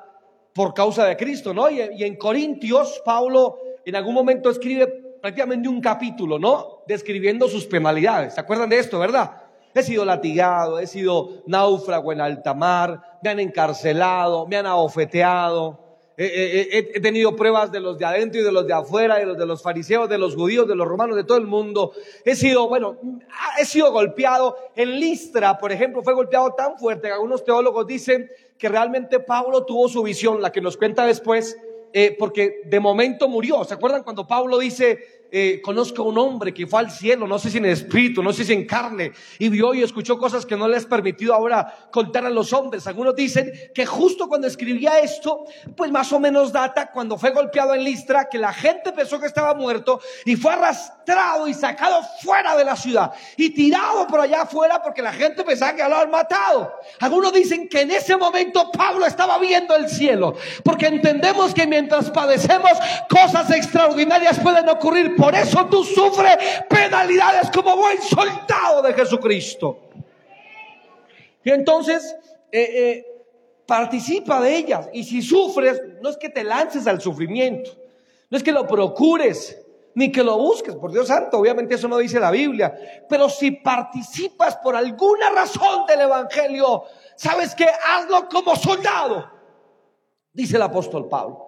por 0.52 0.74
causa 0.74 1.06
de 1.06 1.16
Cristo, 1.16 1.54
¿no? 1.54 1.70
Y, 1.70 1.80
y, 1.96 2.04
en 2.04 2.18
Corintios, 2.18 3.02
Pablo 3.06 3.58
en 3.86 3.96
algún 3.96 4.16
momento 4.16 4.50
escribe 4.50 4.88
prácticamente 5.22 5.70
un 5.70 5.80
capítulo, 5.80 6.38
¿no? 6.38 6.82
Describiendo 6.86 7.48
sus 7.48 7.66
penalidades. 7.68 8.34
¿Se 8.34 8.42
acuerdan 8.42 8.68
de 8.68 8.80
esto, 8.80 9.00
verdad? 9.00 9.32
He 9.74 9.82
sido 9.82 10.04
latigado, 10.04 10.78
he 10.78 10.88
sido 10.88 11.42
náufrago 11.48 12.12
en 12.12 12.20
alta 12.20 12.54
mar, 12.54 13.02
me 13.24 13.30
han 13.30 13.40
encarcelado, 13.40 14.46
me 14.46 14.58
han 14.58 14.66
abofeteado, 14.66 15.89
he 16.22 17.00
tenido 17.00 17.36
pruebas 17.36 17.72
de 17.72 17.80
los 17.80 17.98
de 17.98 18.06
adentro 18.06 18.42
y 18.42 18.44
de 18.44 18.52
los 18.52 18.68
de 18.68 18.74
afuera, 18.74 19.18
de 19.18 19.26
los 19.26 19.38
de 19.38 19.46
los 19.46 19.62
fariseos, 19.62 20.10
de 20.10 20.18
los 20.18 20.36
judíos, 20.36 20.68
de 20.68 20.76
los 20.76 20.86
romanos, 20.86 21.16
de 21.16 21.24
todo 21.24 21.38
el 21.38 21.48
mundo. 21.48 21.94
He 22.26 22.36
sido, 22.36 22.68
bueno, 22.68 22.98
he 23.58 23.64
sido 23.64 23.92
golpeado. 23.94 24.58
En 24.76 25.00
Listra, 25.00 25.58
por 25.58 25.72
ejemplo, 25.72 26.04
fue 26.04 26.14
golpeado 26.14 26.54
tan 26.56 26.78
fuerte 26.78 27.08
que 27.08 27.14
algunos 27.14 27.46
teólogos 27.46 27.88
dicen 27.88 28.30
que 28.58 28.68
realmente 28.68 29.22
Pablo 29.22 29.66
tuvo 29.66 29.88
su 29.88 30.04
visión, 30.04 30.42
la 30.42 30.52
que 30.52 30.60
nos 30.60 30.76
cuenta 30.76 31.06
después, 31.06 31.58
eh, 31.94 32.16
porque 32.20 32.62
de 32.66 32.80
momento 32.82 33.30
murió. 33.30 33.64
¿Se 33.64 33.74
acuerdan 33.74 34.04
cuando 34.04 34.28
Pablo 34.28 34.60
dice, 34.60 35.19
eh, 35.32 35.62
conozco 35.64 36.02
a 36.02 36.06
un 36.06 36.18
hombre 36.18 36.54
que 36.54 36.66
fue 36.66 36.80
al 36.80 36.92
cielo, 36.92 37.28
no 37.28 37.38
sé 37.38 37.50
si 37.50 37.58
en 37.58 37.66
espíritu, 37.66 38.24
no 38.24 38.34
sé 38.34 38.44
si 38.44 38.54
en 38.54 38.66
carne, 38.66 39.12
y 39.38 39.50
vio 39.50 39.74
y 39.74 39.84
escuchó 39.84 40.18
cosas 40.18 40.46
que 40.46 40.56
no 40.56 40.68
le 40.68 40.78
has 40.78 40.86
permitido 40.86 41.34
ahora 41.34 41.90
contar 41.92 42.26
a 42.26 42.30
los 42.30 42.52
hombres. 42.54 42.88
Algunos 42.88 43.16
dicen 43.16 43.52
que 43.74 43.86
justo 43.86 44.28
cuando 44.28 44.48
escribía 44.48 45.00
esto, 45.00 45.46
pues 45.76 45.92
más 45.92 46.12
o 46.14 46.20
menos 46.20 46.52
data 46.52 46.92
cuando 46.92 47.18
fue 47.18 47.32
golpeado 47.32 47.74
en 47.76 47.84
Listra, 47.84 48.28
que 48.30 48.38
la 48.38 48.54
gente 48.54 48.92
pensó 48.92 49.20
que 49.20 49.28
estaba 49.28 49.54
muerto 49.54 50.00
y 50.26 50.36
fue 50.36 50.54
arrastrado 50.54 51.48
y 51.48 51.54
sacado 51.54 52.02
fuera 52.22 52.56
de 52.56 52.66
la 52.66 52.76
ciudad 52.76 53.12
y 53.38 53.52
tirado 53.52 54.08
por 54.08 54.22
allá 54.22 54.44
afuera 54.44 54.82
porque 54.82 55.02
la 55.02 55.14
gente 55.14 55.44
pensaba 55.44 55.76
que 55.76 55.88
lo 55.88 55.96
habían 55.96 56.12
matado. 56.12 56.74
Algunos 57.00 57.34
dicen 57.34 57.68
que 57.70 57.82
en 57.82 57.92
ese 57.92 58.18
momento 58.18 58.72
Pablo 58.72 59.06
estaba 59.06 59.38
viendo 59.38 59.76
el 59.76 59.90
cielo, 59.90 60.36
porque 60.64 60.88
entendemos 60.88 61.54
que 61.54 61.68
mientras 61.68 62.10
padecemos 62.10 62.72
cosas 63.10 63.50
extraordinarias 63.52 64.40
pueden 64.40 64.68
ocurrir 64.70 65.16
por 65.20 65.36
eso 65.36 65.66
tú 65.66 65.84
sufres 65.84 66.38
penalidades 66.70 67.52
como 67.52 67.76
buen 67.76 68.02
soldado 68.02 68.82
de 68.82 68.94
Jesucristo. 68.94 69.90
Y 71.44 71.52
entonces, 71.52 72.16
eh, 72.52 72.62
eh, 72.62 73.06
participa 73.66 74.42
de 74.42 74.56
ellas. 74.56 74.90
Y 74.94 75.04
si 75.04 75.22
sufres, 75.22 75.82
no 76.02 76.10
es 76.10 76.18
que 76.18 76.30
te 76.30 76.44
lances 76.44 76.88
al 76.88 77.02
sufrimiento, 77.02 77.72
no 78.30 78.38
es 78.38 78.44
que 78.44 78.52
lo 78.52 78.66
procures, 78.66 79.62
ni 79.94 80.12
que 80.12 80.24
lo 80.24 80.38
busques, 80.38 80.76
por 80.76 80.92
Dios 80.92 81.08
santo, 81.08 81.38
obviamente 81.38 81.76
eso 81.76 81.88
no 81.88 81.98
dice 81.98 82.20
la 82.20 82.32
Biblia, 82.32 82.74
pero 83.10 83.30
si 83.30 83.52
participas 83.52 84.58
por 84.58 84.76
alguna 84.76 85.30
razón 85.30 85.86
del 85.88 86.02
Evangelio, 86.02 86.84
sabes 87.16 87.54
que 87.54 87.66
hazlo 87.66 88.30
como 88.30 88.56
soldado, 88.56 89.30
dice 90.34 90.56
el 90.56 90.62
apóstol 90.62 91.08
Pablo. 91.08 91.48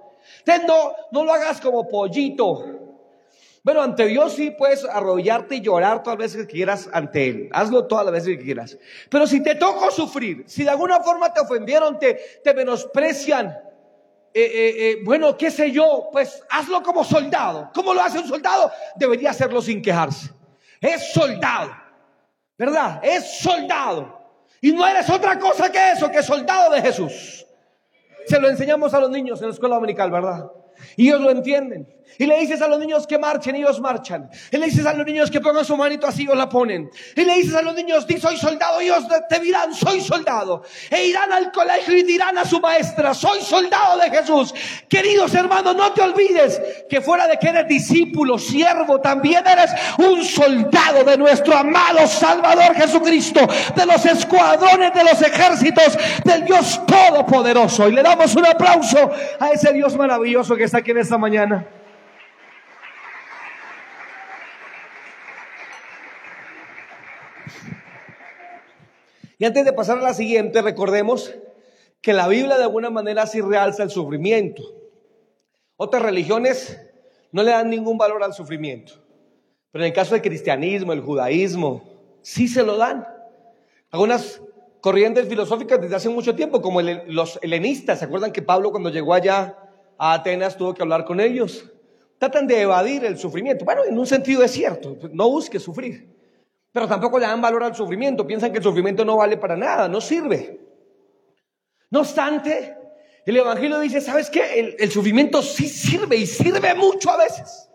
No, 0.67 0.93
no 1.11 1.23
lo 1.23 1.33
hagas 1.33 1.59
como 1.61 1.87
pollito, 1.87 2.80
bueno, 3.63 3.81
ante 3.81 4.07
Dios 4.07 4.33
sí 4.33 4.51
puedes 4.51 4.85
arrollarte 4.85 5.55
y 5.55 5.61
llorar 5.61 6.01
todas 6.01 6.17
las 6.17 6.31
veces 6.31 6.47
que 6.47 6.53
quieras 6.53 6.89
ante 6.91 7.27
Él. 7.27 7.49
Hazlo 7.51 7.85
todas 7.85 8.05
las 8.05 8.13
veces 8.13 8.37
que 8.37 8.43
quieras. 8.43 8.77
Pero 9.09 9.27
si 9.27 9.43
te 9.43 9.55
toca 9.55 9.91
sufrir, 9.91 10.43
si 10.47 10.63
de 10.63 10.71
alguna 10.71 10.99
forma 11.01 11.31
te 11.31 11.41
ofendieron, 11.41 11.99
te, 11.99 12.19
te 12.43 12.53
menosprecian, 12.55 13.47
eh, 14.33 14.43
eh, 14.43 14.75
eh, 14.77 14.99
bueno, 15.03 15.37
qué 15.37 15.51
sé 15.51 15.71
yo, 15.71 16.09
pues 16.11 16.41
hazlo 16.49 16.81
como 16.81 17.03
soldado. 17.03 17.69
¿Cómo 17.73 17.93
lo 17.93 18.01
hace 18.01 18.17
un 18.17 18.27
soldado? 18.27 18.71
Debería 18.95 19.29
hacerlo 19.29 19.61
sin 19.61 19.81
quejarse. 19.81 20.31
es 20.79 21.11
soldado. 21.13 21.71
¿Verdad? 22.57 22.99
Es 23.03 23.39
soldado. 23.39 24.19
Y 24.61 24.71
no 24.71 24.87
eres 24.87 25.09
otra 25.09 25.37
cosa 25.37 25.71
que 25.71 25.91
eso, 25.91 26.09
que 26.09 26.23
soldado 26.23 26.71
de 26.71 26.81
Jesús. 26.81 27.45
Se 28.25 28.39
lo 28.39 28.49
enseñamos 28.49 28.93
a 28.93 28.99
los 28.99 29.09
niños 29.09 29.41
en 29.41 29.47
la 29.47 29.53
escuela 29.53 29.75
dominical, 29.75 30.09
¿verdad? 30.09 30.51
Y 30.95 31.07
ellos 31.09 31.21
lo 31.21 31.31
entienden. 31.31 31.87
Y 32.17 32.25
le 32.25 32.39
dices 32.39 32.61
a 32.61 32.67
los 32.67 32.79
niños 32.79 33.07
que 33.07 33.17
marchen, 33.17 33.55
ellos 33.55 33.79
marchan. 33.79 34.29
Y 34.51 34.57
le 34.57 34.67
dices 34.67 34.85
a 34.85 34.93
los 34.93 35.05
niños 35.05 35.31
que 35.31 35.39
pongan 35.39 35.65
su 35.65 35.75
manito 35.77 36.07
así, 36.07 36.23
ellos 36.23 36.37
la 36.37 36.49
ponen. 36.49 36.89
Y 37.15 37.23
le 37.23 37.35
dices 37.35 37.55
a 37.55 37.61
los 37.61 37.73
niños, 37.73 38.05
di 38.05 38.19
soy 38.19 38.37
soldado, 38.37 38.79
ellos 38.79 39.05
te 39.29 39.39
dirán, 39.39 39.73
soy 39.73 40.01
soldado. 40.01 40.63
E 40.89 41.05
irán 41.05 41.31
al 41.31 41.51
colegio 41.51 41.95
y 41.95 42.03
dirán 42.03 42.37
a 42.37 42.45
su 42.45 42.59
maestra, 42.59 43.13
soy 43.13 43.41
soldado 43.41 43.99
de 43.99 44.09
Jesús. 44.09 44.53
Queridos 44.87 45.33
hermanos, 45.33 45.75
no 45.75 45.91
te 45.93 46.01
olvides 46.01 46.61
que 46.89 47.01
fuera 47.01 47.27
de 47.27 47.37
que 47.37 47.47
eres 47.47 47.67
discípulo, 47.67 48.37
siervo, 48.37 48.99
también 48.99 49.43
eres 49.47 49.71
un 49.97 50.23
soldado 50.23 51.03
de 51.03 51.17
nuestro 51.17 51.55
amado 51.55 52.05
Salvador 52.07 52.75
Jesucristo, 52.75 53.41
de 53.75 53.85
los 53.85 54.05
escuadrones, 54.05 54.93
de 54.93 55.03
los 55.03 55.21
ejércitos, 55.21 55.97
del 56.23 56.45
Dios 56.45 56.81
Todopoderoso. 56.85 57.87
Y 57.87 57.93
le 57.93 58.03
damos 58.03 58.35
un 58.35 58.45
aplauso 58.45 59.11
a 59.39 59.49
ese 59.49 59.73
Dios 59.73 59.95
maravilloso 59.95 60.55
que 60.55 60.65
está 60.65 60.79
aquí 60.79 60.91
en 60.91 60.97
esta 60.99 61.17
mañana. 61.17 61.80
Y 69.41 69.45
antes 69.45 69.65
de 69.65 69.73
pasar 69.73 69.97
a 69.97 70.01
la 70.01 70.13
siguiente, 70.13 70.61
recordemos 70.61 71.33
que 71.99 72.13
la 72.13 72.27
Biblia 72.27 72.57
de 72.59 72.65
alguna 72.65 72.91
manera 72.91 73.25
sí 73.25 73.41
realza 73.41 73.81
el 73.81 73.89
sufrimiento. 73.89 74.61
Otras 75.77 76.03
religiones 76.03 76.79
no 77.31 77.41
le 77.41 77.49
dan 77.49 77.71
ningún 77.71 77.97
valor 77.97 78.21
al 78.21 78.35
sufrimiento. 78.35 79.03
Pero 79.71 79.83
en 79.83 79.87
el 79.87 79.95
caso 79.95 80.13
del 80.13 80.21
cristianismo, 80.21 80.93
el 80.93 81.01
judaísmo, 81.01 81.81
sí 82.21 82.47
se 82.47 82.61
lo 82.61 82.77
dan. 82.77 83.07
Algunas 83.89 84.43
corrientes 84.79 85.27
filosóficas 85.27 85.81
desde 85.81 85.95
hace 85.95 86.09
mucho 86.09 86.35
tiempo, 86.35 86.61
como 86.61 86.79
los 86.79 87.39
helenistas, 87.41 87.97
¿se 87.97 88.05
acuerdan 88.05 88.31
que 88.31 88.43
Pablo 88.43 88.69
cuando 88.69 88.91
llegó 88.91 89.15
allá 89.15 89.57
a 89.97 90.13
Atenas 90.13 90.55
tuvo 90.55 90.75
que 90.75 90.83
hablar 90.83 91.03
con 91.03 91.19
ellos? 91.19 91.67
Tratan 92.19 92.45
de 92.45 92.61
evadir 92.61 93.05
el 93.05 93.17
sufrimiento. 93.17 93.65
Bueno, 93.65 93.85
en 93.85 93.97
un 93.97 94.05
sentido 94.05 94.43
es 94.43 94.51
cierto, 94.51 94.99
no 95.11 95.31
busque 95.31 95.59
sufrir. 95.59 96.20
Pero 96.71 96.87
tampoco 96.87 97.19
le 97.19 97.25
dan 97.27 97.41
valor 97.41 97.63
al 97.63 97.75
sufrimiento. 97.75 98.25
Piensan 98.25 98.51
que 98.51 98.59
el 98.59 98.63
sufrimiento 98.63 99.03
no 99.03 99.17
vale 99.17 99.37
para 99.37 99.57
nada, 99.57 99.87
no 99.87 99.99
sirve. 99.99 100.59
No 101.89 101.99
obstante, 101.99 102.77
el 103.25 103.37
Evangelio 103.37 103.79
dice, 103.79 103.99
¿sabes 103.99 104.29
qué? 104.29 104.59
El, 104.59 104.75
el 104.79 104.91
sufrimiento 104.91 105.41
sí 105.41 105.67
sirve 105.67 106.15
y 106.15 106.25
sirve 106.25 106.73
mucho 106.73 107.11
a 107.11 107.17
veces. 107.17 107.69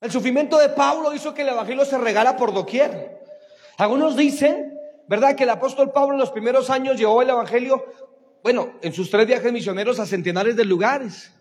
El 0.00 0.10
sufrimiento 0.10 0.58
de 0.58 0.70
Pablo 0.70 1.14
hizo 1.14 1.34
que 1.34 1.42
el 1.42 1.48
Evangelio 1.48 1.84
se 1.84 1.98
regala 1.98 2.36
por 2.36 2.54
doquier. 2.54 3.20
Algunos 3.76 4.16
dicen, 4.16 4.78
¿verdad? 5.08 5.34
Que 5.34 5.44
el 5.44 5.50
apóstol 5.50 5.90
Pablo 5.92 6.14
en 6.14 6.20
los 6.20 6.30
primeros 6.30 6.70
años 6.70 6.98
llevó 6.98 7.22
el 7.22 7.30
Evangelio, 7.30 7.84
bueno, 8.42 8.74
en 8.82 8.92
sus 8.92 9.10
tres 9.10 9.26
viajes 9.26 9.52
misioneros 9.52 9.98
a 9.98 10.06
centenares 10.06 10.56
de 10.56 10.64
lugares. 10.64 11.32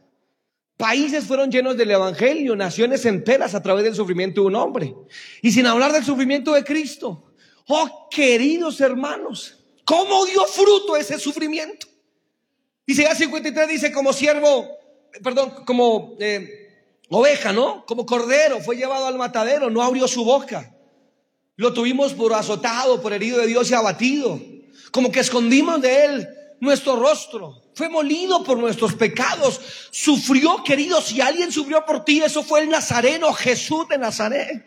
Países 0.80 1.26
fueron 1.26 1.52
llenos 1.52 1.76
del 1.76 1.92
Evangelio, 1.92 2.56
naciones 2.56 3.04
enteras 3.04 3.54
a 3.54 3.62
través 3.62 3.84
del 3.84 3.94
sufrimiento 3.94 4.40
de 4.40 4.48
un 4.48 4.56
hombre. 4.56 4.96
Y 5.42 5.52
sin 5.52 5.66
hablar 5.68 5.92
del 5.92 6.06
sufrimiento 6.06 6.54
de 6.54 6.64
Cristo. 6.64 7.34
Oh, 7.68 8.08
queridos 8.10 8.80
hermanos, 8.80 9.58
¿cómo 9.84 10.26
dio 10.26 10.42
fruto 10.46 10.96
ese 10.96 11.20
sufrimiento? 11.20 11.86
Isaías 12.86 13.18
53 13.18 13.68
dice, 13.68 13.92
como 13.92 14.14
siervo, 14.14 14.70
perdón, 15.22 15.66
como 15.66 16.16
eh, 16.22 16.96
oveja, 17.10 17.52
¿no? 17.52 17.86
Como 17.86 18.06
cordero, 18.06 18.62
fue 18.62 18.78
llevado 18.78 19.06
al 19.06 19.18
matadero, 19.18 19.70
no 19.70 19.82
abrió 19.82 20.08
su 20.08 20.24
boca. 20.24 20.74
Lo 21.58 21.74
tuvimos 21.74 22.14
por 22.14 22.34
azotado, 22.34 23.02
por 23.02 23.12
herido 23.12 23.40
de 23.40 23.48
Dios 23.48 23.70
y 23.70 23.74
abatido. 23.74 24.40
Como 24.94 25.12
que 25.12 25.20
escondimos 25.20 25.82
de 25.82 26.06
él 26.06 26.30
nuestro 26.62 26.96
rostro. 26.96 27.64
Fue 27.80 27.88
molido 27.88 28.44
por 28.44 28.58
nuestros 28.58 28.94
pecados. 28.94 29.62
Sufrió, 29.90 30.66
querido. 30.66 31.02
Si 31.02 31.22
alguien 31.22 31.50
sufrió 31.50 31.86
por 31.86 32.04
ti, 32.04 32.22
eso 32.22 32.44
fue 32.44 32.60
el 32.60 32.70
Nazareno, 32.70 33.32
Jesús 33.32 33.88
de 33.88 33.98
Nazaret. 33.98 34.66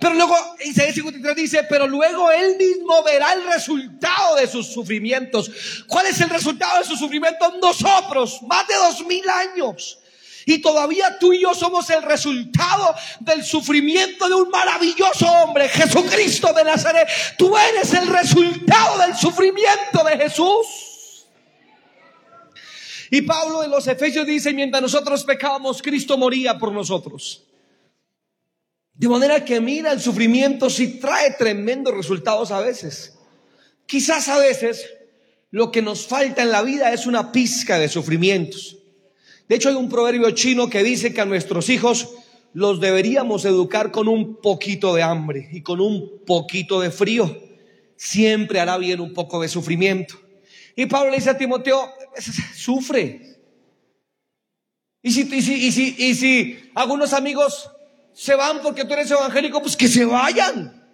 Pero 0.00 0.14
luego 0.14 0.34
Isaías 0.64 0.94
53 0.94 1.36
dice, 1.36 1.66
pero 1.68 1.86
luego 1.86 2.30
él 2.30 2.56
mismo 2.56 3.02
verá 3.02 3.34
el 3.34 3.44
resultado 3.44 4.36
de 4.36 4.46
sus 4.46 4.68
sufrimientos. 4.68 5.50
¿Cuál 5.86 6.06
es 6.06 6.18
el 6.22 6.30
resultado 6.30 6.78
de 6.78 6.86
sus 6.86 6.98
sufrimientos? 6.98 7.52
Nosotros, 7.60 8.40
más 8.48 8.66
de 8.66 8.74
dos 8.76 9.04
mil 9.04 9.28
años. 9.28 9.98
Y 10.46 10.62
todavía 10.62 11.18
tú 11.18 11.34
y 11.34 11.42
yo 11.42 11.52
somos 11.52 11.90
el 11.90 12.02
resultado 12.04 12.94
del 13.20 13.44
sufrimiento 13.44 14.30
de 14.30 14.34
un 14.34 14.48
maravilloso 14.48 15.26
hombre, 15.26 15.68
Jesucristo 15.68 16.54
de 16.54 16.64
Nazaret. 16.64 17.06
Tú 17.36 17.54
eres 17.54 17.92
el 17.92 18.06
resultado 18.06 18.96
del 18.96 19.14
sufrimiento 19.14 20.02
de 20.06 20.16
Jesús. 20.16 20.87
Y 23.10 23.22
Pablo 23.22 23.64
en 23.64 23.70
los 23.70 23.86
Efesios 23.86 24.26
dice, 24.26 24.52
mientras 24.52 24.82
nosotros 24.82 25.24
pecábamos, 25.24 25.82
Cristo 25.82 26.18
moría 26.18 26.58
por 26.58 26.72
nosotros. 26.72 27.44
De 28.94 29.08
manera 29.08 29.44
que 29.44 29.60
mira, 29.60 29.92
el 29.92 30.00
sufrimiento 30.00 30.68
sí 30.68 30.98
trae 30.98 31.30
tremendos 31.32 31.94
resultados 31.94 32.50
a 32.50 32.60
veces. 32.60 33.16
Quizás 33.86 34.28
a 34.28 34.38
veces 34.38 34.86
lo 35.50 35.70
que 35.70 35.82
nos 35.82 36.06
falta 36.06 36.42
en 36.42 36.50
la 36.50 36.62
vida 36.62 36.92
es 36.92 37.06
una 37.06 37.32
pizca 37.32 37.78
de 37.78 37.88
sufrimientos. 37.88 38.76
De 39.48 39.56
hecho, 39.56 39.70
hay 39.70 39.76
un 39.76 39.88
proverbio 39.88 40.30
chino 40.32 40.68
que 40.68 40.82
dice 40.82 41.14
que 41.14 41.22
a 41.22 41.26
nuestros 41.26 41.70
hijos 41.70 42.10
los 42.52 42.80
deberíamos 42.80 43.44
educar 43.44 43.90
con 43.90 44.08
un 44.08 44.36
poquito 44.42 44.94
de 44.94 45.02
hambre 45.02 45.48
y 45.52 45.62
con 45.62 45.80
un 45.80 46.24
poquito 46.26 46.80
de 46.80 46.90
frío. 46.90 47.40
Siempre 47.96 48.60
hará 48.60 48.76
bien 48.78 49.00
un 49.00 49.14
poco 49.14 49.40
de 49.40 49.48
sufrimiento. 49.48 50.16
Y 50.78 50.86
Pablo 50.86 51.10
le 51.10 51.16
dice 51.16 51.30
a 51.30 51.36
Timoteo, 51.36 51.92
sufre. 52.54 53.36
Y 55.02 55.10
si, 55.10 55.22
y 55.22 55.42
si, 55.42 55.54
y 55.66 55.72
si, 55.72 55.96
y 55.98 56.14
si 56.14 56.70
algunos 56.72 57.12
amigos 57.14 57.68
se 58.14 58.36
van 58.36 58.62
porque 58.62 58.84
tú 58.84 58.92
eres 58.92 59.10
evangélico, 59.10 59.60
pues 59.60 59.76
que 59.76 59.88
se 59.88 60.04
vayan. 60.04 60.88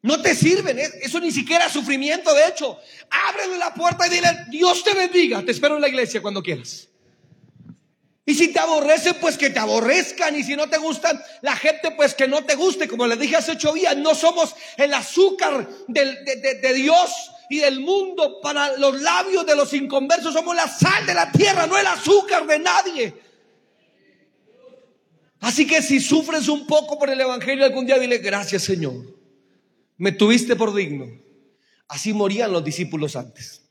No 0.00 0.22
te 0.22 0.34
sirven, 0.34 0.78
eso 0.78 1.20
ni 1.20 1.30
siquiera 1.30 1.66
es 1.66 1.72
sufrimiento, 1.72 2.32
de 2.32 2.48
hecho. 2.48 2.78
Ábrele 3.10 3.58
la 3.58 3.74
puerta 3.74 4.06
y 4.06 4.10
dile, 4.10 4.28
Dios 4.48 4.82
te 4.82 4.94
bendiga, 4.94 5.42
te 5.42 5.50
espero 5.50 5.74
en 5.74 5.82
la 5.82 5.88
iglesia 5.88 6.22
cuando 6.22 6.42
quieras. 6.42 6.88
Y 8.26 8.34
si 8.34 8.52
te 8.52 8.60
aborrecen, 8.60 9.14
pues 9.20 9.36
que 9.36 9.50
te 9.50 9.58
aborrezcan. 9.58 10.36
Y 10.36 10.44
si 10.44 10.54
no 10.54 10.68
te 10.68 10.78
gustan 10.78 11.20
la 11.40 11.56
gente, 11.56 11.90
pues 11.92 12.14
que 12.14 12.28
no 12.28 12.44
te 12.44 12.54
guste. 12.54 12.86
Como 12.86 13.06
les 13.06 13.18
dije 13.18 13.36
hace 13.36 13.52
ocho 13.52 13.72
días, 13.72 13.96
no 13.96 14.14
somos 14.14 14.54
el 14.76 14.92
azúcar 14.94 15.68
de, 15.88 16.72
Dios 16.74 17.10
y 17.48 17.58
del 17.58 17.80
mundo 17.80 18.40
para 18.40 18.76
los 18.76 19.00
labios 19.00 19.46
de 19.46 19.56
los 19.56 19.72
inconversos. 19.72 20.34
Somos 20.34 20.54
la 20.54 20.68
sal 20.68 21.06
de 21.06 21.14
la 21.14 21.32
tierra, 21.32 21.66
no 21.66 21.78
el 21.78 21.86
azúcar 21.86 22.46
de 22.46 22.58
nadie. 22.58 23.14
Así 25.40 25.66
que 25.66 25.80
si 25.80 26.00
sufres 26.00 26.48
un 26.48 26.66
poco 26.66 26.98
por 26.98 27.08
el 27.08 27.20
Evangelio 27.20 27.64
algún 27.64 27.86
día, 27.86 27.98
dile 27.98 28.18
gracias 28.18 28.62
Señor. 28.62 28.94
Me 29.96 30.12
tuviste 30.12 30.54
por 30.54 30.74
digno. 30.74 31.06
Así 31.88 32.12
morían 32.12 32.52
los 32.52 32.62
discípulos 32.62 33.16
antes. 33.16 33.62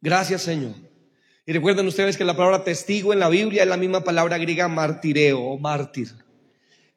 Gracias 0.00 0.42
Señor. 0.42 0.89
Y 1.50 1.52
recuerden 1.52 1.88
ustedes 1.88 2.16
que 2.16 2.24
la 2.24 2.36
palabra 2.36 2.62
testigo 2.62 3.12
en 3.12 3.18
la 3.18 3.28
Biblia 3.28 3.64
es 3.64 3.68
la 3.68 3.76
misma 3.76 4.04
palabra 4.04 4.38
griega 4.38 4.68
martireo 4.68 5.40
o 5.40 5.58
mártir. 5.58 6.06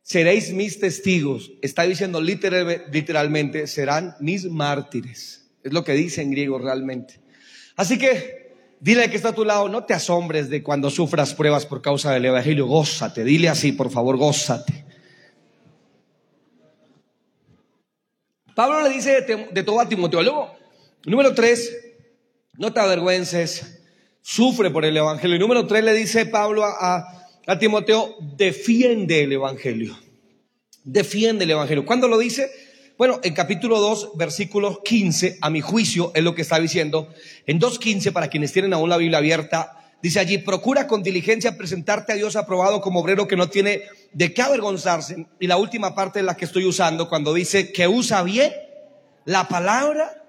Seréis 0.04 0.54
mis 0.54 0.80
testigos. 0.80 1.54
Está 1.64 1.82
diciendo 1.82 2.22
literalmente, 2.22 3.66
serán 3.66 4.16
mis 4.20 4.46
mártires. 4.46 5.50
Es 5.64 5.74
lo 5.74 5.84
que 5.84 5.94
dice 5.94 6.22
en 6.22 6.30
griego 6.30 6.60
realmente. 6.60 7.20
Así 7.76 7.98
que 7.98 8.54
dile 8.80 9.10
que 9.10 9.16
está 9.16 9.30
a 9.30 9.34
tu 9.34 9.44
lado, 9.44 9.70
no 9.70 9.86
te 9.86 9.96
asombres 9.96 10.52
de 10.52 10.62
cuando 10.62 10.92
sufras 10.92 11.34
pruebas 11.34 11.66
por 11.66 11.82
causa 11.82 12.12
del 12.12 12.26
Evangelio. 12.26 12.68
Gózate, 12.68 13.24
dile 13.24 13.50
así, 13.50 13.72
por 13.72 13.90
favor, 13.90 14.18
gózate. 14.18 14.86
Pablo 18.54 18.84
le 18.84 18.90
dice 18.90 19.22
de, 19.52 19.64
todo 19.64 19.80
a 19.80 19.90
Timoteo. 19.90 20.22
Luego, 20.22 20.56
número 21.08 21.34
tres, 21.34 21.76
no 22.54 22.72
te 22.72 22.80
avergüences 22.80 23.80
sufre 24.24 24.72
por 24.72 24.86
el 24.86 24.98
Evangelio. 24.98 25.36
Y 25.36 25.40
número 25.40 25.68
tres 25.68 25.84
le 25.84 25.94
dice 25.94 26.26
Pablo 26.26 26.64
a, 26.66 27.28
Timoteo, 27.60 28.16
defiende 28.36 29.24
el 29.24 29.34
Evangelio. 29.34 29.96
Defiende 30.84 31.44
el 31.44 31.52
Evangelio. 31.52 31.86
¿Cuándo 31.86 32.08
lo 32.08 32.18
dice? 32.18 32.50
Bueno, 32.98 33.20
en 33.24 33.34
capítulo 33.34 33.80
2, 33.80 34.12
versículo 34.16 34.82
15, 34.82 35.40
a 35.42 35.50
mi 35.50 35.62
juicio, 35.62 36.12
es 36.16 36.24
lo 36.24 36.34
que 36.36 36.42
está 36.44 36.60
diciendo. 36.60 37.10
En 37.46 37.60
2.15, 37.60 38.14
para 38.14 38.30
quienes 38.30 38.54
tienen 38.54 38.74
aún 38.74 38.90
la 38.90 38.98
Biblia 38.98 39.18
abierta, 39.18 39.78
dice 40.02 40.20
allí, 40.20 40.38
procura 40.38 40.88
con 40.88 41.04
diligencia 41.04 41.58
presentarte 41.58 42.14
a 42.14 42.16
Dios 42.16 42.36
aprobado 42.36 42.82
como 42.82 43.02
obrero 43.02 43.28
que 43.28 43.36
no 43.36 43.50
tiene 43.50 43.82
de 44.14 44.34
qué 44.34 44.42
avergonzarse. 44.42 45.28
Y 45.40 45.48
la 45.48 45.58
última 45.58 45.96
parte 45.96 46.20
es 46.20 46.26
la 46.26 46.38
que 46.38 46.46
estoy 46.46 46.66
usando, 46.66 47.10
cuando 47.10 47.34
dice 47.34 47.74
que 47.74 47.88
usa 47.88 48.24
bien 48.24 48.54
la 49.26 49.48
palabra 49.50 50.23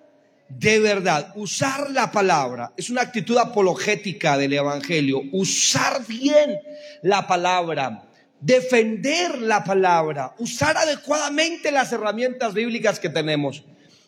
de 0.58 0.78
verdad, 0.78 1.32
usar 1.36 1.90
la 1.90 2.10
palabra 2.10 2.72
es 2.76 2.90
una 2.90 3.02
actitud 3.02 3.36
apologética 3.38 4.36
del 4.36 4.52
Evangelio, 4.52 5.22
usar 5.32 6.06
bien 6.06 6.58
la 7.02 7.26
palabra, 7.26 8.04
defender 8.40 9.38
la 9.38 9.64
palabra, 9.64 10.34
usar 10.38 10.76
adecuadamente 10.76 11.72
las 11.72 11.92
herramientas 11.92 12.54
bíblicas 12.54 13.00
que 13.00 13.08
tenemos. 13.08 13.64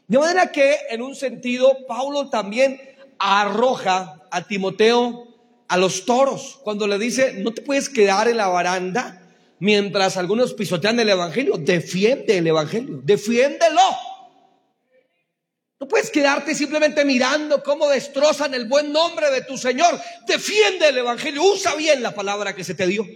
De 0.06 0.18
manera 0.18 0.52
que, 0.52 0.76
en 0.90 1.02
un 1.02 1.16
sentido, 1.16 1.86
Paulo 1.88 2.28
también 2.28 2.80
arroja 3.18 4.22
a 4.30 4.42
Timoteo 4.42 5.26
a 5.68 5.76
los 5.76 6.04
toros 6.04 6.60
cuando 6.62 6.86
le 6.86 6.98
dice, 6.98 7.34
no 7.38 7.52
te 7.52 7.62
puedes 7.62 7.88
quedar 7.88 8.28
en 8.28 8.36
la 8.36 8.46
baranda 8.48 9.22
mientras 9.58 10.16
algunos 10.16 10.54
pisotean 10.54 11.00
el 11.00 11.08
Evangelio, 11.08 11.56
defiende 11.58 12.38
el 12.38 12.46
Evangelio, 12.46 13.00
defiéndelo. 13.02 13.80
Puedes 15.88 16.10
quedarte 16.10 16.54
simplemente 16.54 17.04
mirando 17.04 17.62
cómo 17.62 17.88
destrozan 17.88 18.54
el 18.54 18.66
buen 18.66 18.92
nombre 18.92 19.30
de 19.30 19.42
tu 19.42 19.56
Señor. 19.56 20.00
Defiende 20.26 20.88
el 20.88 20.98
Evangelio, 20.98 21.42
usa 21.42 21.74
bien 21.74 22.02
la 22.02 22.14
palabra 22.14 22.54
que 22.54 22.64
se 22.64 22.74
te 22.74 22.86
dio. 22.86 23.06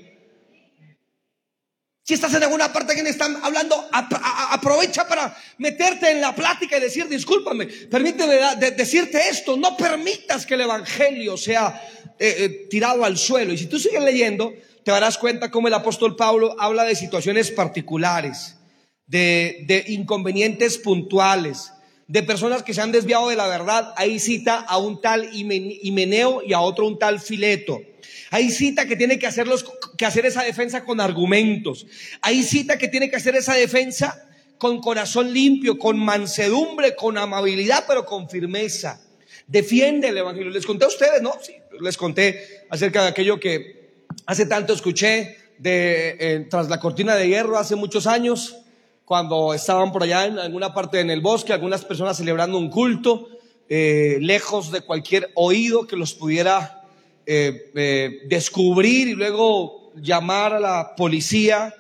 Si 2.03 2.15
estás 2.15 2.35
en 2.35 2.43
alguna 2.43 2.73
parte 2.73 2.95
que 2.95 3.09
están 3.09 3.39
hablando, 3.45 3.89
aprovecha 3.93 5.07
para 5.07 5.37
meterte 5.59 6.11
en 6.11 6.21
la 6.21 6.35
plática 6.35 6.77
y 6.77 6.81
decir, 6.81 7.07
discúlpame, 7.07 7.67
permíteme 7.67 8.37
decirte 8.77 9.29
esto, 9.29 9.57
no 9.57 9.77
permitas 9.77 10.45
que 10.45 10.55
el 10.55 10.63
Evangelio 10.63 11.37
sea 11.37 11.81
eh, 12.19 12.37
eh, 12.39 12.67
tirado 12.69 13.05
al 13.05 13.17
suelo. 13.17 13.53
Y 13.53 13.59
si 13.59 13.67
tú 13.67 13.79
sigues 13.79 14.03
leyendo, 14.03 14.53
te 14.85 14.91
darás 14.91 15.19
cuenta 15.19 15.51
cómo 15.51 15.69
el 15.69 15.75
apóstol 15.75 16.17
Pablo 16.17 16.57
habla 16.59 16.85
de 16.85 16.97
situaciones 16.97 17.51
particulares, 17.51 18.57
de, 19.07 19.85
inconvenientes 19.89 20.79
puntuales, 20.79 21.73
de 22.11 22.25
personas 22.25 22.65
que 22.65 22.75
se 22.75 22.81
han 22.81 22.91
desviado 22.91 23.29
de 23.29 23.37
la 23.37 23.47
verdad. 23.47 23.95
Ahí 23.97 24.19
cita 24.19 24.57
a 24.59 24.79
un 24.79 25.01
tal 25.01 25.31
Himeneo 25.33 26.43
y 26.45 26.53
a 26.53 26.61
otro 26.61 26.87
un 26.87 26.99
tal 26.99 27.21
Fileto. 27.21 27.81
Ahí 28.31 28.51
cita 28.51 28.87
que 28.87 28.97
tiene 28.97 29.19
que, 29.19 29.29
hacerlos, 29.29 29.65
que 29.97 30.07
hacer 30.07 30.27
esa 30.27 30.43
defensa 30.43 30.85
con 30.85 31.01
argumentos. 31.01 31.87
Ahí 32.21 32.43
cita 32.43 32.79
que 32.79 32.89
tiene 32.89 33.11
que 33.11 33.17
hacer 33.17 33.37
esa 33.37 33.55
defensa 33.55 34.29
con 34.59 34.81
corazón 34.81 35.33
limpio, 35.33 35.79
con 35.79 35.99
mansedumbre, 35.99 36.97
con 36.97 37.17
amabilidad, 37.17 37.85
pero 37.87 38.05
con 38.05 38.29
firmeza. 38.29 39.01
Defiende 39.47 40.09
el 40.09 40.19
Evangelio. 40.19 40.51
Les 40.51 40.67
conté 40.67 40.87
a 40.87 40.89
ustedes, 40.89 41.23
¿no? 41.23 41.35
Sí, 41.41 41.55
les 41.81 41.97
conté 41.97 42.67
acerca 42.71 43.03
de 43.03 43.09
aquello 43.09 43.39
que 43.39 43.81
Hace 44.27 44.47
tanto 44.47 44.73
escuché 44.73 45.37
de 45.59 46.17
eh, 46.19 46.47
tras 46.51 46.69
la 46.69 46.81
cortina 46.81 47.15
de 47.17 47.29
hierro 47.29 47.59
hace 47.59 47.77
muchos 47.77 48.07
años, 48.07 48.57
cuando 49.11 49.53
estaban 49.55 49.91
por 49.91 50.05
allá 50.05 50.27
en 50.27 50.39
alguna 50.39 50.73
parte 50.73 51.01
en 51.01 51.11
el 51.11 51.21
bosque, 51.21 51.53
algunas 51.53 51.85
personas 51.85 52.17
celebrando 52.17 52.57
un 52.57 52.71
culto, 52.71 53.27
eh, 53.69 54.19
lejos 54.21 54.71
de 54.71 54.83
cualquier 54.83 55.33
oído 55.35 55.85
que 55.85 55.97
los 55.97 56.15
pudiera 56.15 56.85
eh, 57.27 58.21
descubrir 58.29 59.09
y 59.09 59.15
luego 59.15 59.91
llamar 59.97 60.55
a 60.55 60.61
la 60.61 60.95
policía 60.97 61.75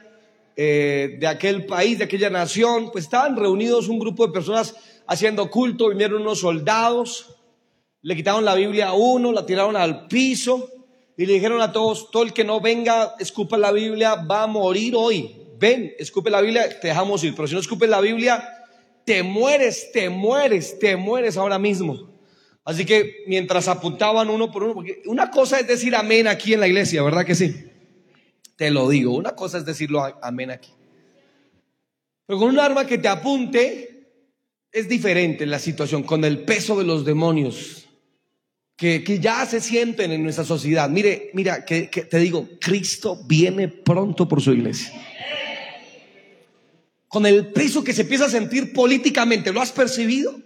de 0.57 1.27
aquel 1.29 1.67
país, 1.67 1.99
de 1.99 2.05
aquella 2.05 2.31
nación, 2.31 2.91
pues 2.91 3.05
estaban 3.05 3.37
reunidos 3.37 3.87
un 3.87 4.01
grupo 4.01 4.27
de 4.27 4.33
personas 4.33 4.75
haciendo 5.07 5.49
culto, 5.53 5.91
vinieron 5.91 6.23
unos 6.23 6.41
soldados, 6.41 7.37
le 8.03 8.17
quitaron 8.17 8.45
la 8.45 8.57
Biblia 8.57 8.89
a 8.89 8.95
uno, 8.95 9.31
la 9.31 9.47
tiraron 9.47 9.77
al 9.77 10.09
piso, 10.09 10.69
y 11.17 11.27
le 11.27 11.35
dijeron 11.35 11.63
a 11.63 11.71
todos, 11.71 12.11
todo 12.11 12.25
el 12.25 12.33
que 12.33 12.43
no 12.43 12.61
venga, 12.61 13.15
escupa 13.21 13.57
la 13.57 13.71
Biblia, 13.71 14.17
va 14.17 14.43
a 14.43 14.47
morir 14.49 14.95
hoy. 14.97 15.40
Ven, 15.61 15.93
escupe 15.99 16.31
la 16.31 16.41
Biblia, 16.41 16.81
te 16.81 16.89
dejamos 16.89 17.23
ir. 17.23 17.35
Pero 17.35 17.47
si 17.47 17.55
no 17.55 17.61
escupes 17.61 17.89
la 17.89 18.01
Biblia, 18.01 18.43
te 19.05 19.23
mueres, 19.23 19.93
te 19.93 20.09
mueres, 20.09 20.79
te 20.79 20.97
mueres 20.97 21.37
ahora 21.37 21.59
mismo. 21.59 22.11
Así 22.65 22.87
que 22.87 23.25
mientras 23.27 23.69
apuntaban 23.69 24.31
uno 24.31 24.51
por 24.51 24.63
uno, 24.63 24.75
porque 24.75 25.03
una 25.05 25.31
cosa 25.31 25.61
es 25.61 25.67
decir 25.67 25.95
amén 25.95 26.27
aquí 26.27 26.55
en 26.55 26.61
la 26.61 26.67
iglesia, 26.67 27.03
¿verdad 27.03 27.27
que 27.27 27.35
sí? 27.35 27.55
Te 28.57 28.71
lo 28.71 28.89
digo, 28.89 29.15
una 29.15 29.37
cosa 29.37 29.59
es 29.59 29.67
decirlo 29.67 30.03
amén 30.23 30.51
aquí. 30.51 30.73
Pero 32.27 32.39
con 32.39 32.49
un 32.49 32.59
arma 32.59 32.87
que 32.87 32.97
te 32.97 33.09
apunte 33.09 34.09
es 34.73 34.89
diferente 34.89 35.45
la 35.45 35.59
situación, 35.59 36.05
con 36.05 36.25
el 36.25 36.45
peso 36.45 36.79
de 36.79 36.85
los 36.85 37.05
demonios 37.05 37.87
que, 38.81 39.19
ya 39.21 39.45
se 39.45 39.61
sienten 39.61 40.11
en 40.11 40.23
nuestra 40.23 40.45
sociedad. 40.45 40.89
Mire, 40.89 41.31
mira, 41.35 41.67
que, 41.67 41.89
te 41.89 42.19
digo, 42.19 42.49
Cristo 42.59 43.21
viene 43.27 43.69
pronto 43.69 44.27
por 44.27 44.41
su 44.41 44.55
iglesia. 44.55 44.91
Con 47.11 47.27
el 47.27 47.49
peso 47.49 47.83
que 47.83 47.93
se 47.93 48.03
empieza 48.03 48.27
a 48.27 48.31
sentir 48.31 48.73
políticamente, 48.73 49.53
¿lo 49.53 49.61
has 49.61 49.73
percibido? 49.73 50.41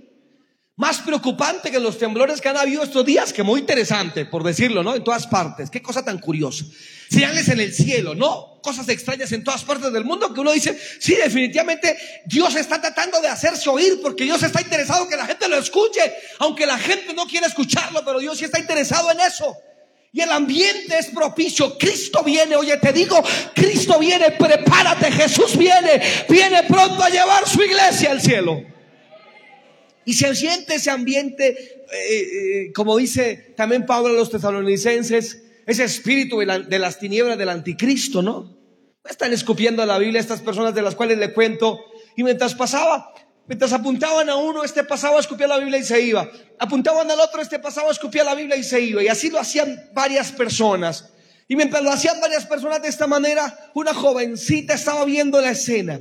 Más 0.77 0.99
preocupante 1.01 1.71
que 1.71 1.79
los 1.79 1.99
temblores 1.99 2.41
que 2.41 2.49
han 2.49 2.57
habido 2.57 2.83
estos 2.83 3.05
días, 3.05 3.35
que 3.35 3.43
muy 3.43 3.61
interesante, 3.61 4.25
por 4.25 4.43
decirlo, 4.43 4.83
¿no? 4.83 4.95
En 4.95 5.05
todas 5.05 5.27
partes. 5.27 5.69
Qué 5.69 5.83
cosa 5.83 6.03
tan 6.03 6.19
curiosa. 6.19 6.65
Señales 7.11 7.51
en 7.51 7.61
el 7.61 7.75
cielo, 7.75 8.15
¿no? 8.15 8.63
Cosas 8.63 8.89
extrañas 8.89 9.31
en 9.33 9.45
todas 9.45 9.63
partes 9.63 9.93
del 9.93 10.07
mundo 10.07 10.33
que 10.33 10.41
uno 10.41 10.53
dice, 10.53 10.81
sí, 11.01 11.15
definitivamente 11.17 11.99
Dios 12.25 12.55
está 12.55 12.81
tratando 12.81 13.21
de 13.21 13.29
hacerse 13.29 13.69
oír 13.69 14.01
porque 14.01 14.25
Dios 14.25 14.43
está 14.43 14.63
interesado 14.63 15.07
que 15.07 15.19
la 15.19 15.27
gente 15.27 15.47
lo 15.51 15.59
escuche, 15.59 16.01
aunque 16.39 16.65
la 16.65 16.79
gente 16.79 17.13
no 17.13 17.27
quiere 17.27 17.47
escucharlo, 17.47 18.03
pero 18.07 18.21
Dios 18.21 18.39
sí 18.39 18.47
está 18.47 18.59
interesado 18.59 19.11
en 19.13 19.21
eso. 19.21 19.55
Y 20.15 20.21
el 20.21 20.31
ambiente 20.31 20.97
es 20.97 21.07
propicio. 21.07 21.77
Cristo 21.77 22.23
viene, 22.23 22.55
oye, 22.55 22.77
te 22.77 22.93
digo, 22.93 23.21
Cristo 23.53 23.99
viene, 23.99 24.31
prepárate, 24.31 25.11
Jesús 25.11 25.59
viene, 25.59 26.01
viene 26.29 26.63
pronto 26.69 27.03
a 27.03 27.09
llevar 27.09 27.49
su 27.49 27.61
iglesia 27.61 28.13
al 28.13 28.21
cielo. 28.21 28.63
Y 30.05 30.15
se 30.15 30.33
siente 30.37 30.77
ese 30.77 30.93
ambiente, 30.93 31.49
eh, 31.49 32.21
eh, 32.21 32.73
como 32.73 32.97
dice 32.97 33.55
también 33.57 33.87
Pablo 33.87 34.11
a 34.11 34.13
los 34.13 34.31
tesalonicenses, 34.31 35.43
ese 35.67 35.83
espíritu 35.83 36.39
de, 36.39 36.79
las 36.79 37.01
tinieblas 37.01 37.37
del 37.37 37.49
anticristo, 37.49 38.23
¿no? 38.23 38.57
Están 39.11 39.33
escupiendo 39.33 39.85
la 39.85 39.99
Biblia 39.99 40.21
estas 40.21 40.43
personas 40.43 40.77
de 40.77 40.83
las 40.83 40.95
cuales 40.95 41.19
le 41.19 41.33
cuento. 41.33 41.81
Y 42.17 42.23
mientras 42.23 42.55
pasaba, 42.55 43.13
mientras 43.47 43.73
apuntaban 43.73 44.29
a 44.29 44.37
uno, 44.37 44.65
este 44.65 44.85
pasaba, 44.85 45.21
escupía 45.21 45.47
la 45.47 45.59
Biblia 45.59 45.79
y 45.79 45.85
se 45.85 46.01
iba. 46.01 46.29
Apuntaban 46.59 47.11
al 47.11 47.21
otro, 47.21 47.41
este 47.41 47.59
pasaba, 47.59 47.91
escupía 47.91 48.25
la 48.25 48.35
Biblia 48.35 48.57
y 48.57 48.65
se 48.65 48.81
iba. 48.81 49.03
Y 49.03 49.09
así 49.09 49.31
lo 49.31 49.41
hacían 49.41 49.91
varias 49.93 50.33
personas. 50.33 51.14
Y 51.47 51.57
mientras 51.57 51.83
lo 51.83 51.91
hacían 51.91 52.21
varias 52.21 52.47
personas 52.47 52.81
de 52.81 52.89
esta 52.89 53.07
manera, 53.07 53.71
una 53.75 53.93
jovencita 53.93 54.73
estaba 54.73 55.05
viendo 55.05 55.39
la 55.43 55.51
escena, 55.51 56.01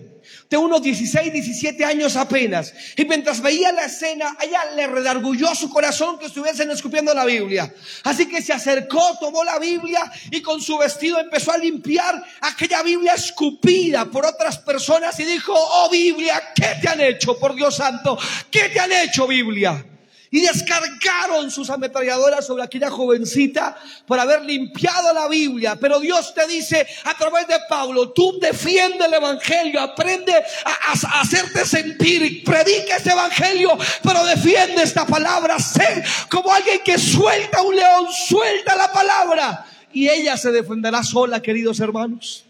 de 0.49 0.55
unos 0.55 0.81
16, 0.81 1.33
17 1.33 1.83
años 1.83 2.15
apenas. 2.15 2.73
Y 2.95 3.03
mientras 3.03 3.41
veía 3.41 3.73
la 3.73 3.83
escena, 3.85 4.37
ella 4.41 4.63
le 4.73 4.87
redargulló 4.87 5.53
su 5.53 5.69
corazón 5.69 6.17
que 6.17 6.27
estuviesen 6.27 6.71
escupiendo 6.71 7.13
la 7.13 7.25
Biblia. 7.25 7.73
Así 8.03 8.25
que 8.27 8.41
se 8.41 8.53
acercó, 8.53 9.17
tomó 9.19 9.43
la 9.43 9.59
Biblia 9.59 10.09
y 10.31 10.41
con 10.41 10.61
su 10.61 10.77
vestido 10.77 11.19
empezó 11.19 11.51
a 11.51 11.57
limpiar 11.57 12.23
aquella 12.39 12.81
Biblia 12.81 13.13
escupida 13.13 14.05
por 14.05 14.25
otras 14.25 14.59
personas 14.59 15.19
y 15.19 15.25
dijo, 15.25 15.53
oh 15.53 15.89
Biblia, 15.89 16.41
¿qué 16.55 16.77
te 16.81 16.87
han 16.87 17.01
hecho, 17.01 17.37
por 17.37 17.53
Dios 17.53 17.75
santo? 17.75 18.17
¿Qué 18.49 18.69
te 18.69 18.79
han 18.79 18.93
hecho, 18.93 19.27
Biblia? 19.27 19.85
Y 20.33 20.41
descargaron 20.41 21.51
sus 21.51 21.69
ametralladoras 21.69 22.43
sobre 22.47 22.63
aquella 22.63 22.89
jovencita 22.89 23.77
por 24.07 24.19
haber 24.19 24.41
limpiado 24.41 25.13
la 25.13 25.27
Biblia. 25.27 25.77
Pero 25.79 25.99
Dios 25.99 26.33
te 26.33 26.47
dice 26.47 26.87
a 27.03 27.15
través 27.15 27.47
de 27.47 27.57
Pablo, 27.69 28.13
tú 28.13 28.39
defiende 28.41 29.05
el 29.05 29.13
Evangelio, 29.13 29.79
aprende 29.79 30.33
a, 30.33 31.21
hacerte 31.21 31.63
sentir 31.67 32.43
predica 32.43 32.97
este 32.97 33.11
Evangelio, 33.11 33.77
pero 34.01 34.25
defiende 34.25 34.81
esta 34.81 35.05
palabra. 35.05 35.59
Sé 35.59 36.03
como 36.31 36.51
alguien 36.51 36.79
que 36.83 36.97
suelta 36.97 37.61
un 37.61 37.75
león, 37.75 38.07
suelta 38.27 38.75
la 38.75 38.91
palabra 38.91 39.67
y 39.91 40.09
ella 40.09 40.35
se 40.35 40.51
defenderá 40.51 41.03
sola, 41.03 41.43
queridos 41.43 41.79
hermanos. 41.79 42.43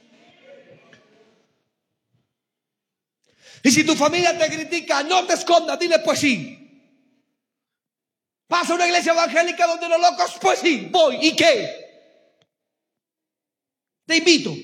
Y 3.61 3.71
si 3.71 3.83
tu 3.83 3.93
familia 3.93 4.37
te 4.37 4.47
critica, 4.47 5.03
no 5.03 5.25
te 5.25 5.33
escondas, 5.33 5.77
dile 5.77 5.99
pues 5.99 6.19
sí. 6.19 6.62
¿Pasa 8.53 8.75
una 8.75 8.85
iglesia 8.85 9.13
evangélica 9.13 9.65
donde 9.65 9.89
los 9.89 9.99
locos? 9.99 10.35
Pues 10.39 10.59
sí, 10.59 10.87
voy. 10.91 11.17
¿Y 11.21 11.35
qué? 11.35 11.75
Te 14.05 14.17
invito. 14.17 14.55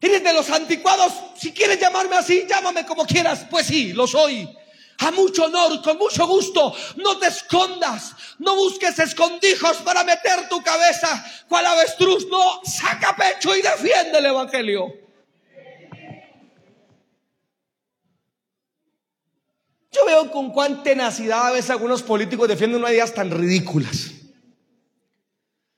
¿Eres 0.00 0.22
de 0.22 0.32
los 0.32 0.48
anticuados? 0.48 1.12
Si 1.36 1.52
quieres 1.52 1.80
llamarme 1.80 2.14
así, 2.14 2.46
llámame 2.48 2.86
como 2.86 3.04
quieras. 3.04 3.46
Pues 3.50 3.66
sí, 3.66 3.92
lo 3.94 4.06
soy. 4.06 4.48
A 4.98 5.10
mucho 5.10 5.46
honor, 5.46 5.82
con 5.82 5.98
mucho 5.98 6.24
gusto. 6.24 6.72
No 6.94 7.18
te 7.18 7.26
escondas. 7.26 8.12
No 8.38 8.54
busques 8.54 8.96
escondijos 9.00 9.78
para 9.78 10.04
meter 10.04 10.48
tu 10.48 10.62
cabeza 10.62 11.26
cual 11.48 11.66
avestruz. 11.66 12.28
No, 12.28 12.60
saca 12.62 13.16
pecho 13.16 13.56
y 13.56 13.62
defiende 13.62 14.18
el 14.18 14.26
Evangelio. 14.26 15.07
Yo 19.98 20.06
veo 20.06 20.30
con 20.30 20.52
cuán 20.52 20.82
tenacidad 20.82 21.48
a 21.48 21.50
veces 21.52 21.70
algunos 21.70 22.02
políticos 22.02 22.46
defienden 22.48 22.80
unas 22.80 22.92
ideas 22.92 23.14
tan 23.14 23.30
ridículas. 23.30 24.12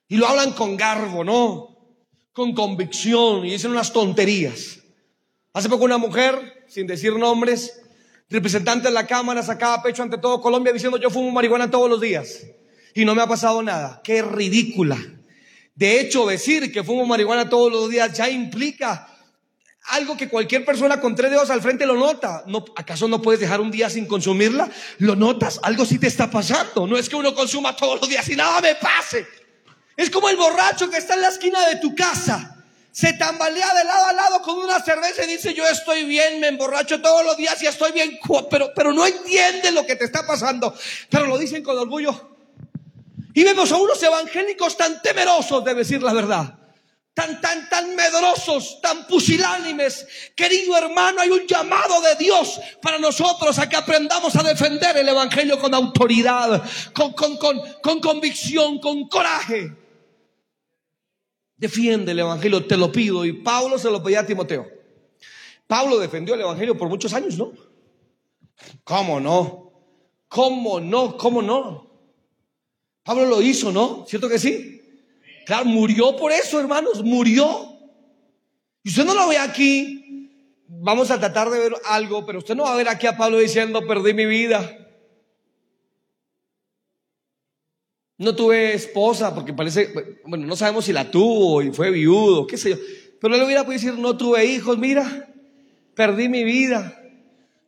Y 0.08 0.16
lo 0.16 0.26
hablan 0.26 0.52
con 0.52 0.76
garbo, 0.76 1.24
¿no? 1.24 1.94
Con 2.32 2.52
convicción 2.52 3.46
y 3.46 3.52
dicen 3.52 3.70
unas 3.70 3.92
tonterías. 3.92 4.80
Hace 5.52 5.68
poco 5.68 5.84
una 5.84 5.98
mujer, 5.98 6.64
sin 6.68 6.86
decir 6.86 7.14
nombres, 7.14 7.80
representante 8.28 8.88
de 8.88 8.94
la 8.94 9.06
Cámara, 9.06 9.42
sacaba 9.42 9.82
pecho 9.82 10.02
ante 10.02 10.18
todo 10.18 10.40
Colombia 10.40 10.72
diciendo 10.72 10.98
yo 10.98 11.10
fumo 11.10 11.30
marihuana 11.30 11.70
todos 11.70 11.88
los 11.88 12.00
días. 12.00 12.42
Y 12.94 13.04
no 13.04 13.14
me 13.14 13.22
ha 13.22 13.26
pasado 13.26 13.62
nada. 13.62 14.00
Qué 14.02 14.20
ridícula 14.20 14.98
De 15.74 16.00
hecho, 16.00 16.26
decir 16.26 16.72
que 16.72 16.84
fumo 16.84 17.06
marihuana 17.06 17.48
todos 17.48 17.72
los 17.72 17.88
días 17.88 18.12
ya 18.12 18.28
implica 18.28 19.09
algo 19.88 20.16
que 20.16 20.28
cualquier 20.28 20.64
persona 20.64 21.00
con 21.00 21.14
tres 21.14 21.30
dedos 21.30 21.50
al 21.50 21.62
frente 21.62 21.86
lo 21.86 21.94
nota. 21.94 22.44
No, 22.46 22.64
¿Acaso 22.76 23.08
no 23.08 23.22
puedes 23.22 23.40
dejar 23.40 23.60
un 23.60 23.70
día 23.70 23.90
sin 23.90 24.06
consumirla? 24.06 24.70
¿Lo 24.98 25.16
notas? 25.16 25.58
Algo 25.62 25.84
sí 25.84 25.98
te 25.98 26.06
está 26.06 26.30
pasando. 26.30 26.86
No 26.86 26.96
es 26.96 27.08
que 27.08 27.16
uno 27.16 27.34
consuma 27.34 27.74
todos 27.74 28.00
los 28.00 28.08
días 28.08 28.28
y 28.28 28.36
nada 28.36 28.60
me 28.60 28.74
pase. 28.74 29.26
Es 29.96 30.10
como 30.10 30.28
el 30.28 30.36
borracho 30.36 30.88
que 30.90 30.98
está 30.98 31.14
en 31.14 31.22
la 31.22 31.28
esquina 31.28 31.66
de 31.68 31.76
tu 31.76 31.94
casa. 31.94 32.56
Se 32.92 33.12
tambalea 33.14 33.74
de 33.74 33.84
lado 33.84 34.06
a 34.06 34.12
lado 34.12 34.42
con 34.42 34.58
una 34.58 34.80
cerveza 34.80 35.24
y 35.24 35.28
dice, 35.28 35.54
yo 35.54 35.66
estoy 35.66 36.04
bien, 36.04 36.40
me 36.40 36.48
emborracho 36.48 37.00
todos 37.00 37.24
los 37.24 37.36
días 37.36 37.60
y 37.62 37.66
estoy 37.66 37.92
bien, 37.92 38.18
pero, 38.50 38.72
pero 38.74 38.92
no 38.92 39.06
entiende 39.06 39.70
lo 39.70 39.86
que 39.86 39.96
te 39.96 40.04
está 40.04 40.26
pasando. 40.26 40.74
Pero 41.08 41.26
lo 41.26 41.38
dicen 41.38 41.62
con 41.62 41.78
orgullo. 41.78 42.30
Y 43.32 43.44
vemos 43.44 43.70
a 43.70 43.76
unos 43.76 44.02
evangélicos 44.02 44.76
tan 44.76 45.00
temerosos 45.02 45.64
de 45.64 45.74
decir 45.74 46.02
la 46.02 46.12
verdad 46.12 46.59
tan, 47.14 47.40
tan, 47.40 47.68
tan 47.68 47.94
medrosos, 47.96 48.80
tan 48.80 49.06
pusilánimes. 49.06 50.06
Querido 50.34 50.76
hermano, 50.76 51.20
hay 51.20 51.30
un 51.30 51.46
llamado 51.46 52.00
de 52.00 52.14
Dios 52.16 52.60
para 52.80 52.98
nosotros 52.98 53.58
a 53.58 53.68
que 53.68 53.76
aprendamos 53.76 54.34
a 54.36 54.42
defender 54.42 54.96
el 54.96 55.08
Evangelio 55.08 55.58
con 55.58 55.74
autoridad, 55.74 56.62
con, 56.92 57.12
con, 57.12 57.36
con, 57.36 57.60
con 57.82 58.00
convicción, 58.00 58.78
con 58.78 59.08
coraje. 59.08 59.76
Defiende 61.56 62.12
el 62.12 62.20
Evangelio, 62.20 62.66
te 62.66 62.76
lo 62.76 62.90
pido. 62.90 63.24
Y 63.24 63.32
Pablo 63.34 63.78
se 63.78 63.90
lo 63.90 64.02
pedía 64.02 64.20
a 64.20 64.26
Timoteo. 64.26 64.66
Pablo 65.66 65.98
defendió 65.98 66.34
el 66.34 66.40
Evangelio 66.40 66.76
por 66.76 66.88
muchos 66.88 67.12
años, 67.12 67.36
¿no? 67.36 67.52
¿Cómo 68.82 69.20
no? 69.20 69.72
¿Cómo 70.28 70.80
no? 70.80 71.16
¿Cómo 71.16 71.42
no? 71.42 71.90
Pablo 73.02 73.26
lo 73.26 73.42
hizo, 73.42 73.72
¿no? 73.72 74.04
¿Cierto 74.08 74.28
que 74.28 74.38
sí? 74.38 74.79
Murió 75.64 76.16
por 76.16 76.32
eso, 76.32 76.60
hermanos, 76.60 77.02
murió. 77.02 77.76
Y 78.82 78.90
usted 78.90 79.04
no 79.04 79.14
lo 79.14 79.28
ve 79.28 79.38
aquí. 79.38 80.28
Vamos 80.68 81.10
a 81.10 81.18
tratar 81.18 81.50
de 81.50 81.58
ver 81.58 81.74
algo, 81.86 82.24
pero 82.24 82.38
usted 82.38 82.54
no 82.54 82.62
va 82.62 82.72
a 82.72 82.76
ver 82.76 82.88
aquí 82.88 83.06
a 83.06 83.16
Pablo 83.16 83.38
diciendo, 83.38 83.86
perdí 83.86 84.14
mi 84.14 84.26
vida. 84.26 84.76
No 88.16 88.36
tuve 88.36 88.74
esposa, 88.74 89.34
porque 89.34 89.52
parece, 89.52 90.20
bueno, 90.26 90.46
no 90.46 90.54
sabemos 90.54 90.84
si 90.84 90.92
la 90.92 91.10
tuvo 91.10 91.62
y 91.62 91.72
fue 91.72 91.90
viudo, 91.90 92.46
qué 92.46 92.56
sé 92.56 92.70
yo. 92.70 92.76
Pero 93.20 93.34
él 93.34 93.42
hubiera 93.42 93.64
podido 93.64 93.82
decir, 93.82 93.98
no 93.98 94.16
tuve 94.16 94.44
hijos, 94.44 94.78
mira, 94.78 95.32
perdí 95.94 96.28
mi 96.28 96.44
vida. 96.44 96.96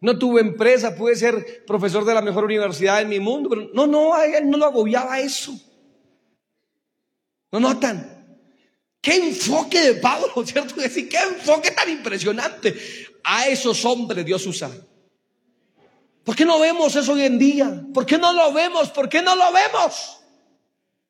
No 0.01 0.18
tuve 0.18 0.40
empresa, 0.40 0.95
pude 0.95 1.16
ser 1.16 1.64
profesor 1.66 2.05
de 2.05 2.14
la 2.14 2.23
mejor 2.23 2.45
universidad 2.45 3.01
en 3.01 3.09
mi 3.09 3.21
mundo, 3.21 3.49
pero 3.49 3.71
no, 3.73 3.87
no, 3.87 4.14
a 4.14 4.27
él 4.27 4.49
no 4.49 4.59
lo 4.59 4.66
agobiaba 4.66 5.21
eso. 5.21 5.53
¿No 7.53 7.61
notan? 7.61 8.38
Qué 9.01 9.17
enfoque 9.17 9.81
de 9.81 9.95
Pablo, 9.95 10.33
¿cierto? 10.47 10.81
Decir, 10.81 11.09
qué 11.09 11.19
enfoque 11.19 11.71
tan 11.71 11.88
impresionante. 11.91 12.75
A 13.25 13.47
esos 13.47 13.85
hombres 13.85 14.25
Dios 14.25 14.45
usa. 14.47 14.71
¿Por 16.25 16.37
qué 16.37 16.45
no 16.45 16.59
vemos 16.59 16.95
eso 16.97 17.12
hoy 17.12 17.23
en 17.23 17.38
día? 17.38 17.85
¿Por 17.93 18.07
qué 18.07 18.17
no 18.17 18.33
lo 18.33 18.53
vemos? 18.53 18.91
¿Por 18.91 19.09
qué 19.09 19.23
no 19.23 19.35
lo 19.35 19.53
vemos? 19.53 20.19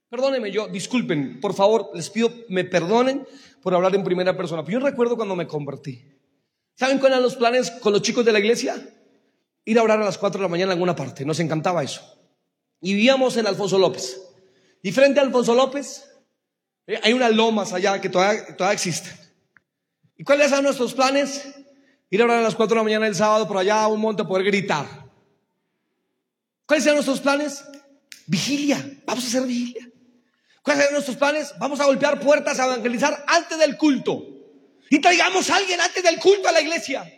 Perdónenme 0.09 0.51
yo, 0.51 0.69
disculpen, 0.69 1.41
por 1.41 1.55
favor, 1.55 1.91
les 1.95 2.11
pido, 2.11 2.31
me 2.49 2.65
perdonen 2.65 3.27
por 3.63 3.75
hablar 3.75 3.95
en 3.95 4.05
primera 4.05 4.37
persona. 4.37 4.63
Pero 4.65 4.79
yo 4.79 4.87
recuerdo 4.87 5.17
cuando 5.17 5.37
me 5.37 5.47
convertí. 5.47 6.03
¿Saben 6.75 6.99
cuáles 6.99 7.17
eran 7.17 7.23
los 7.23 7.37
planes 7.37 7.71
con 7.71 7.93
los 7.93 8.03
chicos 8.03 8.25
de 8.25 8.33
la 8.33 8.39
iglesia? 8.39 8.77
Ir 9.65 9.79
a 9.79 9.83
orar 9.83 10.01
a 10.01 10.05
las 10.05 10.19
4 10.19 10.39
de 10.39 10.43
la 10.43 10.49
mañana 10.49 10.73
en 10.73 10.79
alguna 10.79 10.97
parte. 10.97 11.25
Nos 11.25 11.41
encantaba 11.41 11.83
eso. 11.83 12.03
Y 12.81 12.95
vivíamos 12.95 13.37
en 13.37 13.47
Alfonso 13.47 13.79
López. 13.79 14.21
Y 14.83 14.93
frente 14.93 15.21
a 15.21 15.23
Alfonso 15.23 15.55
López 15.55 16.12
eh, 16.87 17.01
hay 17.03 17.13
unas 17.13 17.33
lomas 17.33 17.73
allá 17.73 18.01
que 18.01 18.09
todavía, 18.09 18.57
todavía 18.57 18.75
existen. 18.75 19.13
¿Y 20.17 20.25
cuáles 20.25 20.51
son 20.51 20.65
nuestros 20.65 20.95
planes? 20.95 21.47
Ir 22.11 22.21
a 22.21 22.25
orar 22.25 22.39
a 22.39 22.43
las 22.43 22.55
4 22.55 22.75
de 22.75 22.79
la 22.79 22.85
mañana 22.85 23.07
del 23.07 23.15
sábado 23.15 23.49
por 23.49 23.57
allá 23.57 23.83
a 23.83 23.89
un 23.89 24.01
monte 24.01 24.23
a 24.23 24.27
poder 24.27 24.45
gritar. 24.45 24.87
¿Cuáles 26.67 26.85
son 26.85 26.95
nuestros 26.95 27.21
planes? 27.21 27.65
Vigilia. 28.27 28.79
Vamos 29.07 29.25
a 29.25 29.27
hacer 29.29 29.43
vigilia. 29.43 29.89
¿Cuáles 30.63 30.85
son 30.85 30.93
nuestros 30.93 31.17
planes? 31.17 31.55
Vamos 31.59 31.81
a 31.81 31.87
golpear 31.87 32.21
puertas, 32.21 32.59
a 32.61 32.67
evangelizar 32.67 33.25
antes 33.27 33.59
del 33.59 33.77
culto. 33.77 34.25
Y 34.91 35.01
traigamos 35.01 35.49
a 35.51 35.57
alguien 35.57 35.81
antes 35.81 36.03
del 36.03 36.19
culto 36.19 36.49
a 36.49 36.53
la 36.53 36.61
iglesia. 36.61 37.11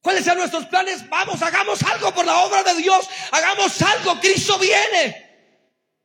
¿Cuáles 0.00 0.24
son 0.24 0.38
nuestros 0.38 0.66
planes? 0.66 1.08
Vamos, 1.08 1.42
hagamos 1.42 1.82
algo 1.82 2.14
por 2.14 2.24
la 2.24 2.38
obra 2.44 2.62
de 2.62 2.74
Dios. 2.80 3.08
Hagamos 3.32 3.82
algo. 3.82 4.20
Cristo 4.20 4.58
viene. 4.58 5.27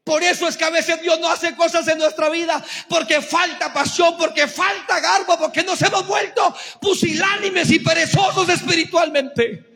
Por 0.03 0.21
eso 0.21 0.47
es 0.47 0.57
que 0.57 0.65
a 0.65 0.69
veces 0.69 1.01
Dios 1.01 1.19
no 1.19 1.29
hace 1.29 1.55
cosas 1.55 1.87
en 1.87 1.97
nuestra 1.97 2.29
vida 2.29 2.63
porque 2.89 3.21
falta 3.21 3.71
pasión, 3.71 4.15
porque 4.17 4.47
falta 4.47 4.99
garbo, 4.99 5.37
porque 5.37 5.63
nos 5.63 5.81
hemos 5.81 6.05
vuelto 6.05 6.53
pusilánimes 6.81 7.71
y 7.71 7.79
perezosos 7.79 8.49
espiritualmente. 8.49 9.69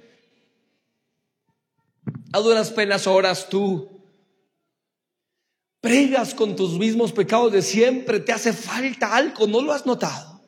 A 2.33 2.39
duras 2.39 2.71
penas 2.71 3.07
horas 3.07 3.47
tú 3.47 3.89
pregas 5.79 6.33
con 6.33 6.57
tus 6.57 6.77
mismos 6.77 7.13
pecados 7.13 7.53
de 7.53 7.61
siempre, 7.61 8.19
te 8.19 8.33
hace 8.33 8.51
falta 8.51 9.15
algo, 9.15 9.47
no 9.47 9.61
lo 9.61 9.71
has 9.71 9.85
notado. 9.85 10.41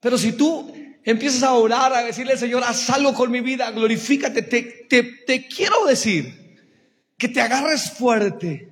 Pero 0.00 0.18
si 0.18 0.32
tú 0.32 0.74
empiezas 1.04 1.44
a 1.44 1.52
orar, 1.52 1.94
a 1.94 2.02
decirle, 2.02 2.36
Señor, 2.36 2.64
haz 2.64 2.90
algo 2.90 3.14
con 3.14 3.30
mi 3.30 3.40
vida, 3.40 3.70
glorifícate, 3.70 4.42
te, 4.42 4.62
te, 4.62 5.04
te 5.04 5.46
quiero 5.46 5.86
decir 5.86 6.41
que 7.22 7.28
te 7.28 7.40
agarres 7.40 7.88
fuerte 7.88 8.71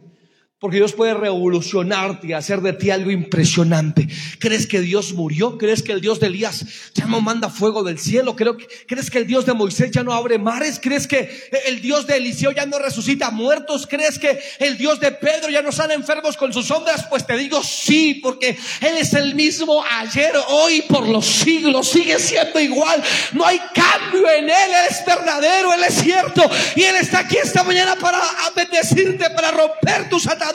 porque 0.60 0.76
Dios 0.76 0.92
puede 0.92 1.14
revolucionarte 1.14 2.26
y 2.26 2.32
hacer 2.34 2.60
de 2.60 2.74
ti 2.74 2.90
algo 2.90 3.10
impresionante. 3.10 4.06
¿Crees 4.38 4.66
que 4.66 4.82
Dios 4.82 5.14
murió? 5.14 5.56
¿Crees 5.56 5.82
que 5.82 5.92
el 5.92 6.02
Dios 6.02 6.20
de 6.20 6.26
Elías 6.26 6.66
ya 6.92 7.06
no 7.06 7.22
manda 7.22 7.48
fuego 7.48 7.82
del 7.82 7.98
cielo? 7.98 8.36
¿Crees 8.36 9.10
que 9.10 9.18
el 9.18 9.26
Dios 9.26 9.46
de 9.46 9.54
Moisés 9.54 9.90
ya 9.90 10.02
no 10.04 10.12
abre 10.12 10.38
mares? 10.38 10.78
¿Crees 10.78 11.06
que 11.06 11.30
el 11.66 11.80
Dios 11.80 12.06
de 12.06 12.18
Eliseo 12.18 12.52
ya 12.52 12.66
no 12.66 12.78
resucita 12.78 13.30
muertos? 13.30 13.86
¿Crees 13.86 14.18
que 14.18 14.38
el 14.58 14.76
Dios 14.76 15.00
de 15.00 15.12
Pedro 15.12 15.48
ya 15.48 15.62
no 15.62 15.72
sana 15.72 15.94
enfermos 15.94 16.36
con 16.36 16.52
sus 16.52 16.66
sombras? 16.66 17.06
Pues 17.08 17.26
te 17.26 17.38
digo 17.38 17.62
sí, 17.64 18.20
porque 18.22 18.50
Él 18.82 18.98
es 18.98 19.14
el 19.14 19.34
mismo 19.34 19.82
ayer, 19.82 20.34
hoy, 20.48 20.82
por 20.82 21.08
los 21.08 21.24
siglos. 21.24 21.88
Sigue 21.88 22.18
siendo 22.18 22.60
igual. 22.60 23.02
No 23.32 23.46
hay 23.46 23.58
cambio 23.74 24.28
en 24.30 24.44
Él. 24.44 24.50
Él 24.50 24.86
es 24.90 25.06
verdadero, 25.06 25.72
Él 25.72 25.84
es 25.88 25.94
cierto. 25.94 26.42
Y 26.76 26.82
Él 26.82 26.96
está 26.96 27.20
aquí 27.20 27.38
esta 27.38 27.64
mañana 27.64 27.96
para 27.96 28.20
bendecirte, 28.54 29.30
para 29.30 29.52
romper 29.52 30.10
tus 30.10 30.26
ataduras 30.26 30.49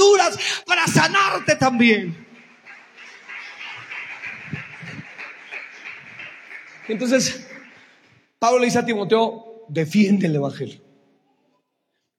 para 0.66 0.88
sanarte 0.88 1.56
también. 1.56 2.26
Entonces, 6.88 7.48
Pablo 8.40 8.60
le 8.60 8.66
dice 8.66 8.80
a 8.80 8.86
Timoteo, 8.86 9.66
defiende 9.68 10.28
el 10.28 10.36
Evangelio. 10.36 10.82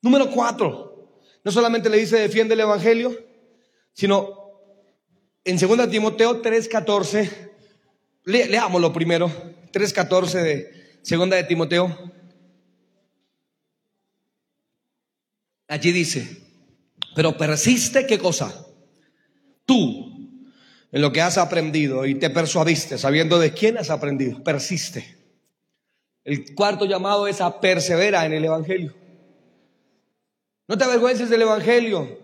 Número 0.02 0.30
cuatro, 0.30 1.10
no 1.44 1.52
solamente 1.52 1.88
le 1.88 1.98
dice 1.98 2.18
defiende 2.18 2.54
el 2.54 2.60
Evangelio, 2.60 3.16
sino 3.92 4.46
en 5.44 5.56
2 5.56 5.90
Timoteo 5.90 6.42
3.14, 6.42 7.30
le, 8.24 8.46
leámoslo 8.48 8.92
primero, 8.92 9.28
3.14 9.72 10.42
de 10.42 10.98
2 11.08 11.30
de 11.30 11.44
Timoteo. 11.44 12.12
Allí 15.68 15.92
dice, 15.92 16.45
pero 17.16 17.34
persiste, 17.34 18.06
¿qué 18.06 18.18
cosa? 18.18 18.66
Tú, 19.64 20.12
en 20.92 21.00
lo 21.00 21.12
que 21.12 21.22
has 21.22 21.38
aprendido 21.38 22.04
y 22.04 22.16
te 22.16 22.28
persuadiste, 22.28 22.98
sabiendo 22.98 23.38
de 23.38 23.54
quién 23.54 23.78
has 23.78 23.88
aprendido, 23.88 24.44
persiste. 24.44 25.16
El 26.24 26.54
cuarto 26.54 26.84
llamado 26.84 27.26
es 27.26 27.40
a 27.40 27.58
persevera 27.58 28.26
en 28.26 28.34
el 28.34 28.44
Evangelio. 28.44 28.94
No 30.68 30.76
te 30.76 30.84
avergüences 30.84 31.30
del 31.30 31.40
Evangelio. 31.40 32.18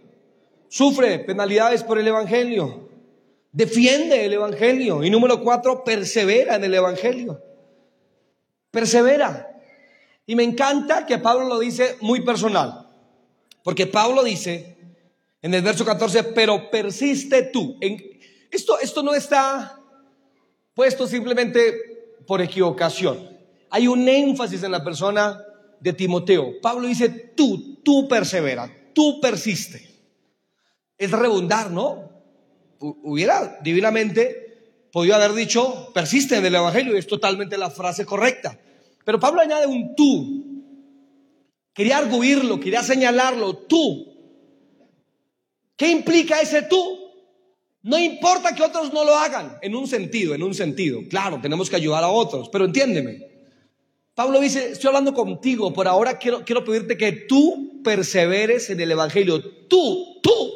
Sufre 0.68 1.20
penalidades 1.20 1.82
por 1.82 1.98
el 1.98 2.06
Evangelio. 2.06 2.90
Defiende 3.50 4.26
el 4.26 4.34
Evangelio. 4.34 5.02
Y 5.02 5.08
número 5.08 5.42
cuatro, 5.42 5.84
persevera 5.84 6.56
en 6.56 6.64
el 6.64 6.74
Evangelio. 6.74 7.42
Persevera. 8.70 9.58
Y 10.26 10.36
me 10.36 10.42
encanta 10.42 11.06
que 11.06 11.16
Pablo 11.16 11.48
lo 11.48 11.58
dice 11.58 11.96
muy 12.02 12.20
personal. 12.20 12.88
Porque 13.62 13.86
Pablo 13.86 14.22
dice, 14.22 14.71
en 15.42 15.52
el 15.52 15.62
verso 15.62 15.84
14, 15.84 16.22
pero 16.22 16.70
persiste 16.70 17.42
tú. 17.42 17.76
En, 17.80 18.00
esto, 18.50 18.78
esto 18.78 19.02
no 19.02 19.12
está 19.12 19.78
puesto 20.72 21.06
simplemente 21.06 21.74
por 22.26 22.40
equivocación. 22.40 23.28
Hay 23.68 23.88
un 23.88 24.08
énfasis 24.08 24.62
en 24.62 24.70
la 24.70 24.84
persona 24.84 25.44
de 25.80 25.92
Timoteo. 25.92 26.60
Pablo 26.62 26.86
dice, 26.86 27.08
tú, 27.08 27.80
tú 27.82 28.06
persevera, 28.06 28.72
tú 28.94 29.20
persiste. 29.20 29.90
Es 30.96 31.10
redundar, 31.10 31.70
¿no? 31.72 32.08
Hubiera 32.78 33.58
divinamente 33.62 34.88
podido 34.92 35.16
haber 35.16 35.32
dicho, 35.32 35.90
persiste 35.92 36.36
en 36.36 36.46
el 36.46 36.54
Evangelio, 36.54 36.94
y 36.94 36.98
es 36.98 37.06
totalmente 37.06 37.58
la 37.58 37.70
frase 37.70 38.06
correcta. 38.06 38.60
Pero 39.04 39.18
Pablo 39.18 39.40
añade 39.40 39.66
un 39.66 39.96
tú. 39.96 40.62
Quería 41.72 41.98
arguirlo, 41.98 42.60
quería 42.60 42.82
señalarlo, 42.82 43.56
tú 43.56 44.11
¿Qué 45.82 45.90
implica 45.90 46.40
ese 46.40 46.62
tú? 46.62 47.10
No 47.82 47.98
importa 47.98 48.54
que 48.54 48.62
otros 48.62 48.92
no 48.92 49.02
lo 49.02 49.16
hagan, 49.16 49.58
en 49.62 49.74
un 49.74 49.88
sentido, 49.88 50.32
en 50.32 50.44
un 50.44 50.54
sentido. 50.54 51.00
Claro, 51.10 51.40
tenemos 51.42 51.68
que 51.68 51.74
ayudar 51.74 52.04
a 52.04 52.08
otros, 52.08 52.48
pero 52.50 52.66
entiéndeme. 52.66 53.18
Pablo 54.14 54.38
dice, 54.38 54.70
estoy 54.70 54.86
hablando 54.86 55.12
contigo, 55.12 55.72
por 55.72 55.88
ahora 55.88 56.20
quiero, 56.20 56.44
quiero 56.44 56.64
pedirte 56.64 56.96
que 56.96 57.10
tú 57.10 57.82
perseveres 57.82 58.70
en 58.70 58.78
el 58.78 58.92
Evangelio. 58.92 59.42
Tú, 59.66 60.20
tú. 60.22 60.52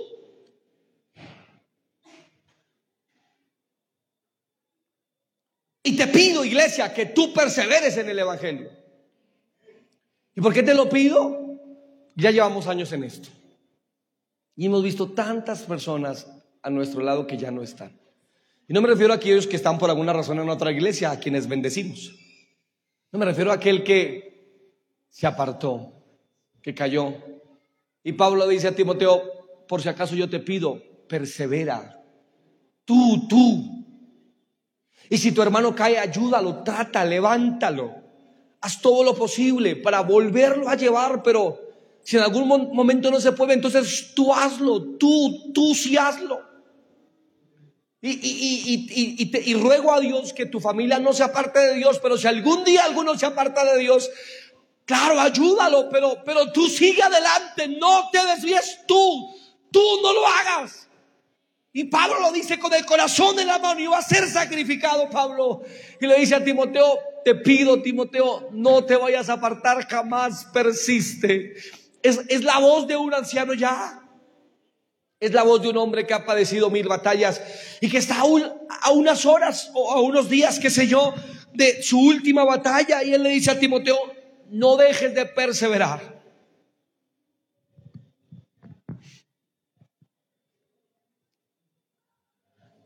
Y 5.83 5.97
te 5.97 6.07
pido, 6.07 6.45
iglesia, 6.45 6.95
que 6.95 7.07
tú 7.07 7.33
perseveres 7.33 7.97
en 7.97 8.09
el 8.09 8.21
Evangelio. 8.21 8.71
¿Y 10.37 10.41
por 10.41 10.55
qué 10.55 10.63
te 10.63 10.73
lo 10.73 10.89
pido? 10.89 11.59
Ya 12.15 12.31
llevamos 12.31 12.69
años 12.69 12.93
en 12.93 13.03
esto. 13.03 13.29
Y 14.57 14.67
hemos 14.67 14.83
visto 14.83 15.11
tantas 15.11 15.63
personas 15.63 16.27
a 16.63 16.71
nuestro 16.71 17.03
lado 17.03 17.27
que 17.27 17.37
ya 17.37 17.51
no 17.51 17.63
están. 17.63 18.01
Y 18.67 18.73
no 18.73 18.81
me 18.81 18.89
refiero 18.89 19.13
a 19.13 19.17
aquellos 19.17 19.47
que 19.47 19.57
están 19.57 19.79
por 19.79 19.91
alguna 19.91 20.13
razón 20.13 20.41
en 20.41 20.49
otra 20.49 20.73
iglesia, 20.73 21.11
a 21.11 21.21
quienes 21.21 21.47
bendecimos. 21.47 22.13
No 23.13 23.19
me 23.19 23.27
refiero 23.27 23.53
a 23.53 23.55
aquel 23.55 23.85
que 23.85 24.27
se 25.09 25.27
apartó, 25.27 25.93
que 26.63 26.75
cayó. 26.75 27.15
Y 28.03 28.13
Pablo 28.13 28.49
dice 28.49 28.69
a 28.69 28.75
Timoteo, 28.75 29.23
por 29.69 29.83
si 29.83 29.89
acaso 29.89 30.17
yo 30.17 30.29
te 30.29 30.41
pido, 30.41 30.83
persevera. 31.09 32.03
Tú, 32.85 33.29
tú. 33.29 33.87
Y 35.09 35.19
si 35.19 35.33
tu 35.33 35.43
hermano 35.43 35.75
cae, 35.75 35.99
ayúdalo, 35.99 36.63
trata, 36.65 37.05
levántalo. 37.05 37.95
Haz 38.61 38.81
todo 38.81 39.05
lo 39.05 39.15
posible 39.15 39.77
para 39.77 40.01
volverlo 40.01 40.69
a 40.69 40.75
llevar, 40.75 41.23
pero 41.23 41.66
si 42.07 42.17
en 42.17 42.23
algún 42.23 42.47
momento 42.47 43.11
no 43.11 43.21
se 43.21 43.33
puede, 43.33 43.55
entonces 43.55 44.13
tú 44.15 44.33
hazlo, 44.33 44.81
tú, 44.97 45.51
tú 45.53 45.75
sí 45.75 45.97
hazlo. 45.97 46.41
Y, 48.01 48.11
y, 48.11 48.89
y, 48.95 49.51
y, 49.51 49.55
ruego 49.55 49.93
a 49.93 49.99
Dios 49.99 50.33
que 50.33 50.47
tu 50.47 50.61
familia 50.61 51.01
no 51.01 51.13
se 51.13 51.25
aparte 51.25 51.59
de 51.59 51.75
Dios, 51.75 51.99
pero 52.01 52.17
si 52.17 52.29
algún 52.29 52.63
día 52.63 52.85
alguno 52.85 53.19
se 53.19 53.27
aparta 53.27 53.65
de 53.65 53.81
Dios, 53.81 54.09
claro, 54.85 55.21
ayúdalo, 55.21 55.89
pero, 55.91 56.23
pero 56.25 56.53
tú 56.53 56.69
sigue 56.69 57.03
adelante, 57.03 57.67
no 57.67 58.09
te 58.13 58.25
desvíes 58.25 58.83
tú, 58.87 59.35
tú 59.73 59.83
no 60.01 60.13
lo 60.13 60.25
hagas. 60.29 60.89
Y 61.73 61.85
Pablo 61.87 62.21
lo 62.21 62.31
dice 62.31 62.61
con 62.61 62.73
el 62.73 62.87
corazón 62.87 63.37
en 63.41 63.49
la 63.49 63.59
mano 63.59 63.81
y 63.81 63.89
va 63.89 63.99
a 63.99 64.03
ser 64.03 64.31
sacrificado 64.31 65.11
Pablo. 65.11 65.63
Y 66.01 66.07
le 66.07 66.21
dice 66.21 66.37
a 66.37 66.45
Timoteo, 66.45 67.01
te 67.25 67.35
pido 67.35 67.83
Timoteo, 67.83 68.49
no 68.53 68.85
te 68.85 68.95
vayas 68.95 69.29
a 69.29 69.33
apartar 69.33 69.89
jamás, 69.89 70.45
persiste. 70.53 71.55
Es, 72.07 72.45
la 72.45 72.61
voz 72.61 72.87
de 72.87 72.97
un 72.97 73.13
anciano 73.13 73.53
ya. 73.53 74.03
Es 75.19 75.33
la 75.33 75.43
voz 75.43 75.63
de 75.63 75.71
un 75.71 75.77
hombre 75.79 76.07
que 76.07 76.15
ha 76.15 76.25
padecido 76.25 76.71
mil 76.71 76.87
batallas 76.87 77.41
y 77.81 77.91
que 77.91 77.99
está 77.99 78.21
a, 78.21 78.91
unas 78.93 79.27
horas 79.27 79.71
o 79.75 79.91
a 79.91 80.01
unos 80.01 80.29
días, 80.29 80.61
qué 80.61 80.71
sé 80.71 80.87
yo, 80.87 81.15
de 81.53 81.83
su 81.83 81.99
última 81.99 82.45
batalla. 82.45 83.03
Y 83.03 83.13
él 83.13 83.23
le 83.23 83.31
dice 83.31 83.51
a 83.51 83.59
Timoteo, 83.59 83.99
no 84.51 84.77
dejes 84.77 85.15
de 85.15 85.27
perseverar. 85.27 86.23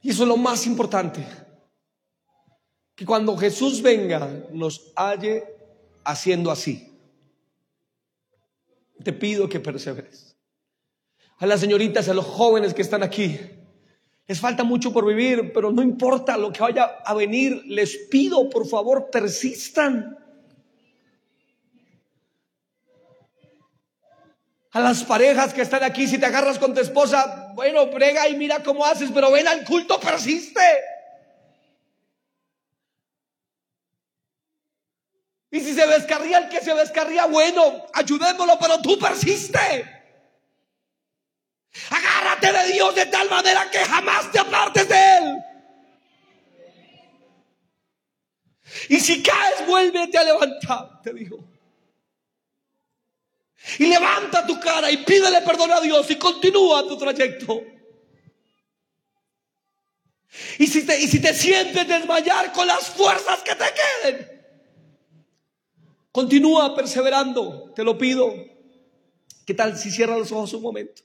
Y 0.03 0.11
eso 0.11 0.23
es 0.23 0.29
lo 0.29 0.39
más 0.39 0.67
importante. 0.67 1.27
Que 2.95 3.05
cuando 3.05 3.37
Jesús 3.37 3.83
venga 3.83 4.47
nos 4.51 4.93
halle 4.97 5.45
haciendo 6.05 6.51
así. 6.51 6.89
Te 9.03 9.13
pido 9.13 9.49
que 9.49 9.61
perseveres 9.61 10.31
a 11.41 11.47
las 11.47 11.61
señoritas, 11.61 12.09
a 12.09 12.15
los 12.15 12.27
jóvenes 12.27 12.75
que 12.75 12.83
están 12.83 13.03
aquí. 13.03 13.41
Les 14.27 14.39
falta 14.39 14.63
mucho 14.63 14.93
por 14.93 15.07
vivir, 15.07 15.53
pero 15.53 15.73
no 15.73 15.83
importa 15.83 16.37
lo 16.37 16.53
que 16.53 16.61
vaya 16.61 16.85
a 17.05 17.15
venir, 17.15 17.63
les 17.67 17.97
pido, 17.97 18.49
por 18.51 18.69
favor, 18.69 19.11
persistan. 19.11 20.19
A 24.73 24.81
las 24.81 25.03
parejas 25.03 25.53
que 25.55 25.63
están 25.63 25.83
aquí, 25.83 26.07
si 26.07 26.19
te 26.19 26.27
agarras 26.27 26.59
con 26.59 26.75
tu 26.75 26.81
esposa, 26.81 27.53
bueno, 27.55 27.91
prega 27.91 28.29
y 28.29 28.37
mira 28.37 28.63
cómo 28.63 28.85
haces, 28.85 29.11
pero 29.13 29.33
ven 29.33 29.49
al 29.49 29.65
culto, 29.65 29.99
persiste. 29.99 30.61
Y 35.51 35.61
si 35.61 35.75
se 35.75 35.87
descarría 35.87 36.39
el 36.39 36.49
que 36.49 36.61
se 36.61 36.73
descarría, 36.75 37.27
bueno, 37.27 37.87
ayudémoslo, 37.93 38.59
pero 38.59 38.81
tú 38.81 38.99
persiste. 38.99 39.59
Agárrate 41.91 42.53
de 42.53 42.73
Dios 42.73 42.95
de 42.95 43.07
tal 43.07 43.29
manera 43.29 43.69
que 43.71 43.79
jamás 43.79 44.31
te 44.31 44.39
apartes 44.39 44.89
de 44.89 45.17
Él. 45.19 45.45
Y 48.89 49.01
si 49.01 49.23
caes, 49.23 49.67
vuélvete 49.67 50.19
a 50.19 50.25
levantar, 50.25 51.03
te 51.03 51.13
dijo. 51.13 51.45
Y 53.79 53.87
levanta 53.87 54.47
tu 54.47 54.59
cara 54.61 54.91
y 54.91 54.99
pídele 54.99 55.43
perdón 55.43 55.73
a 55.73 55.81
Dios 55.81 56.09
y 56.11 56.17
continúa 56.17 56.87
tu 56.87 56.97
trayecto. 56.97 57.61
Y 60.59 60.67
si 60.69 60.87
te, 60.87 60.99
y 61.01 61.09
si 61.09 61.21
te 61.21 61.35
sientes 61.35 61.87
desmayar 61.87 62.53
con 62.53 62.67
las 62.67 62.89
fuerzas 62.91 63.41
que 63.43 63.55
te 63.55 63.65
queden, 63.75 64.39
continúa 66.12 66.75
perseverando, 66.75 67.73
te 67.75 67.85
lo 67.85 67.99
pido. 67.99 68.33
¿Qué 69.46 69.55
tal 69.55 69.77
si 69.77 69.90
cierras 69.90 70.18
los 70.18 70.33
ojos 70.33 70.53
un 70.55 70.62
momento? 70.62 71.03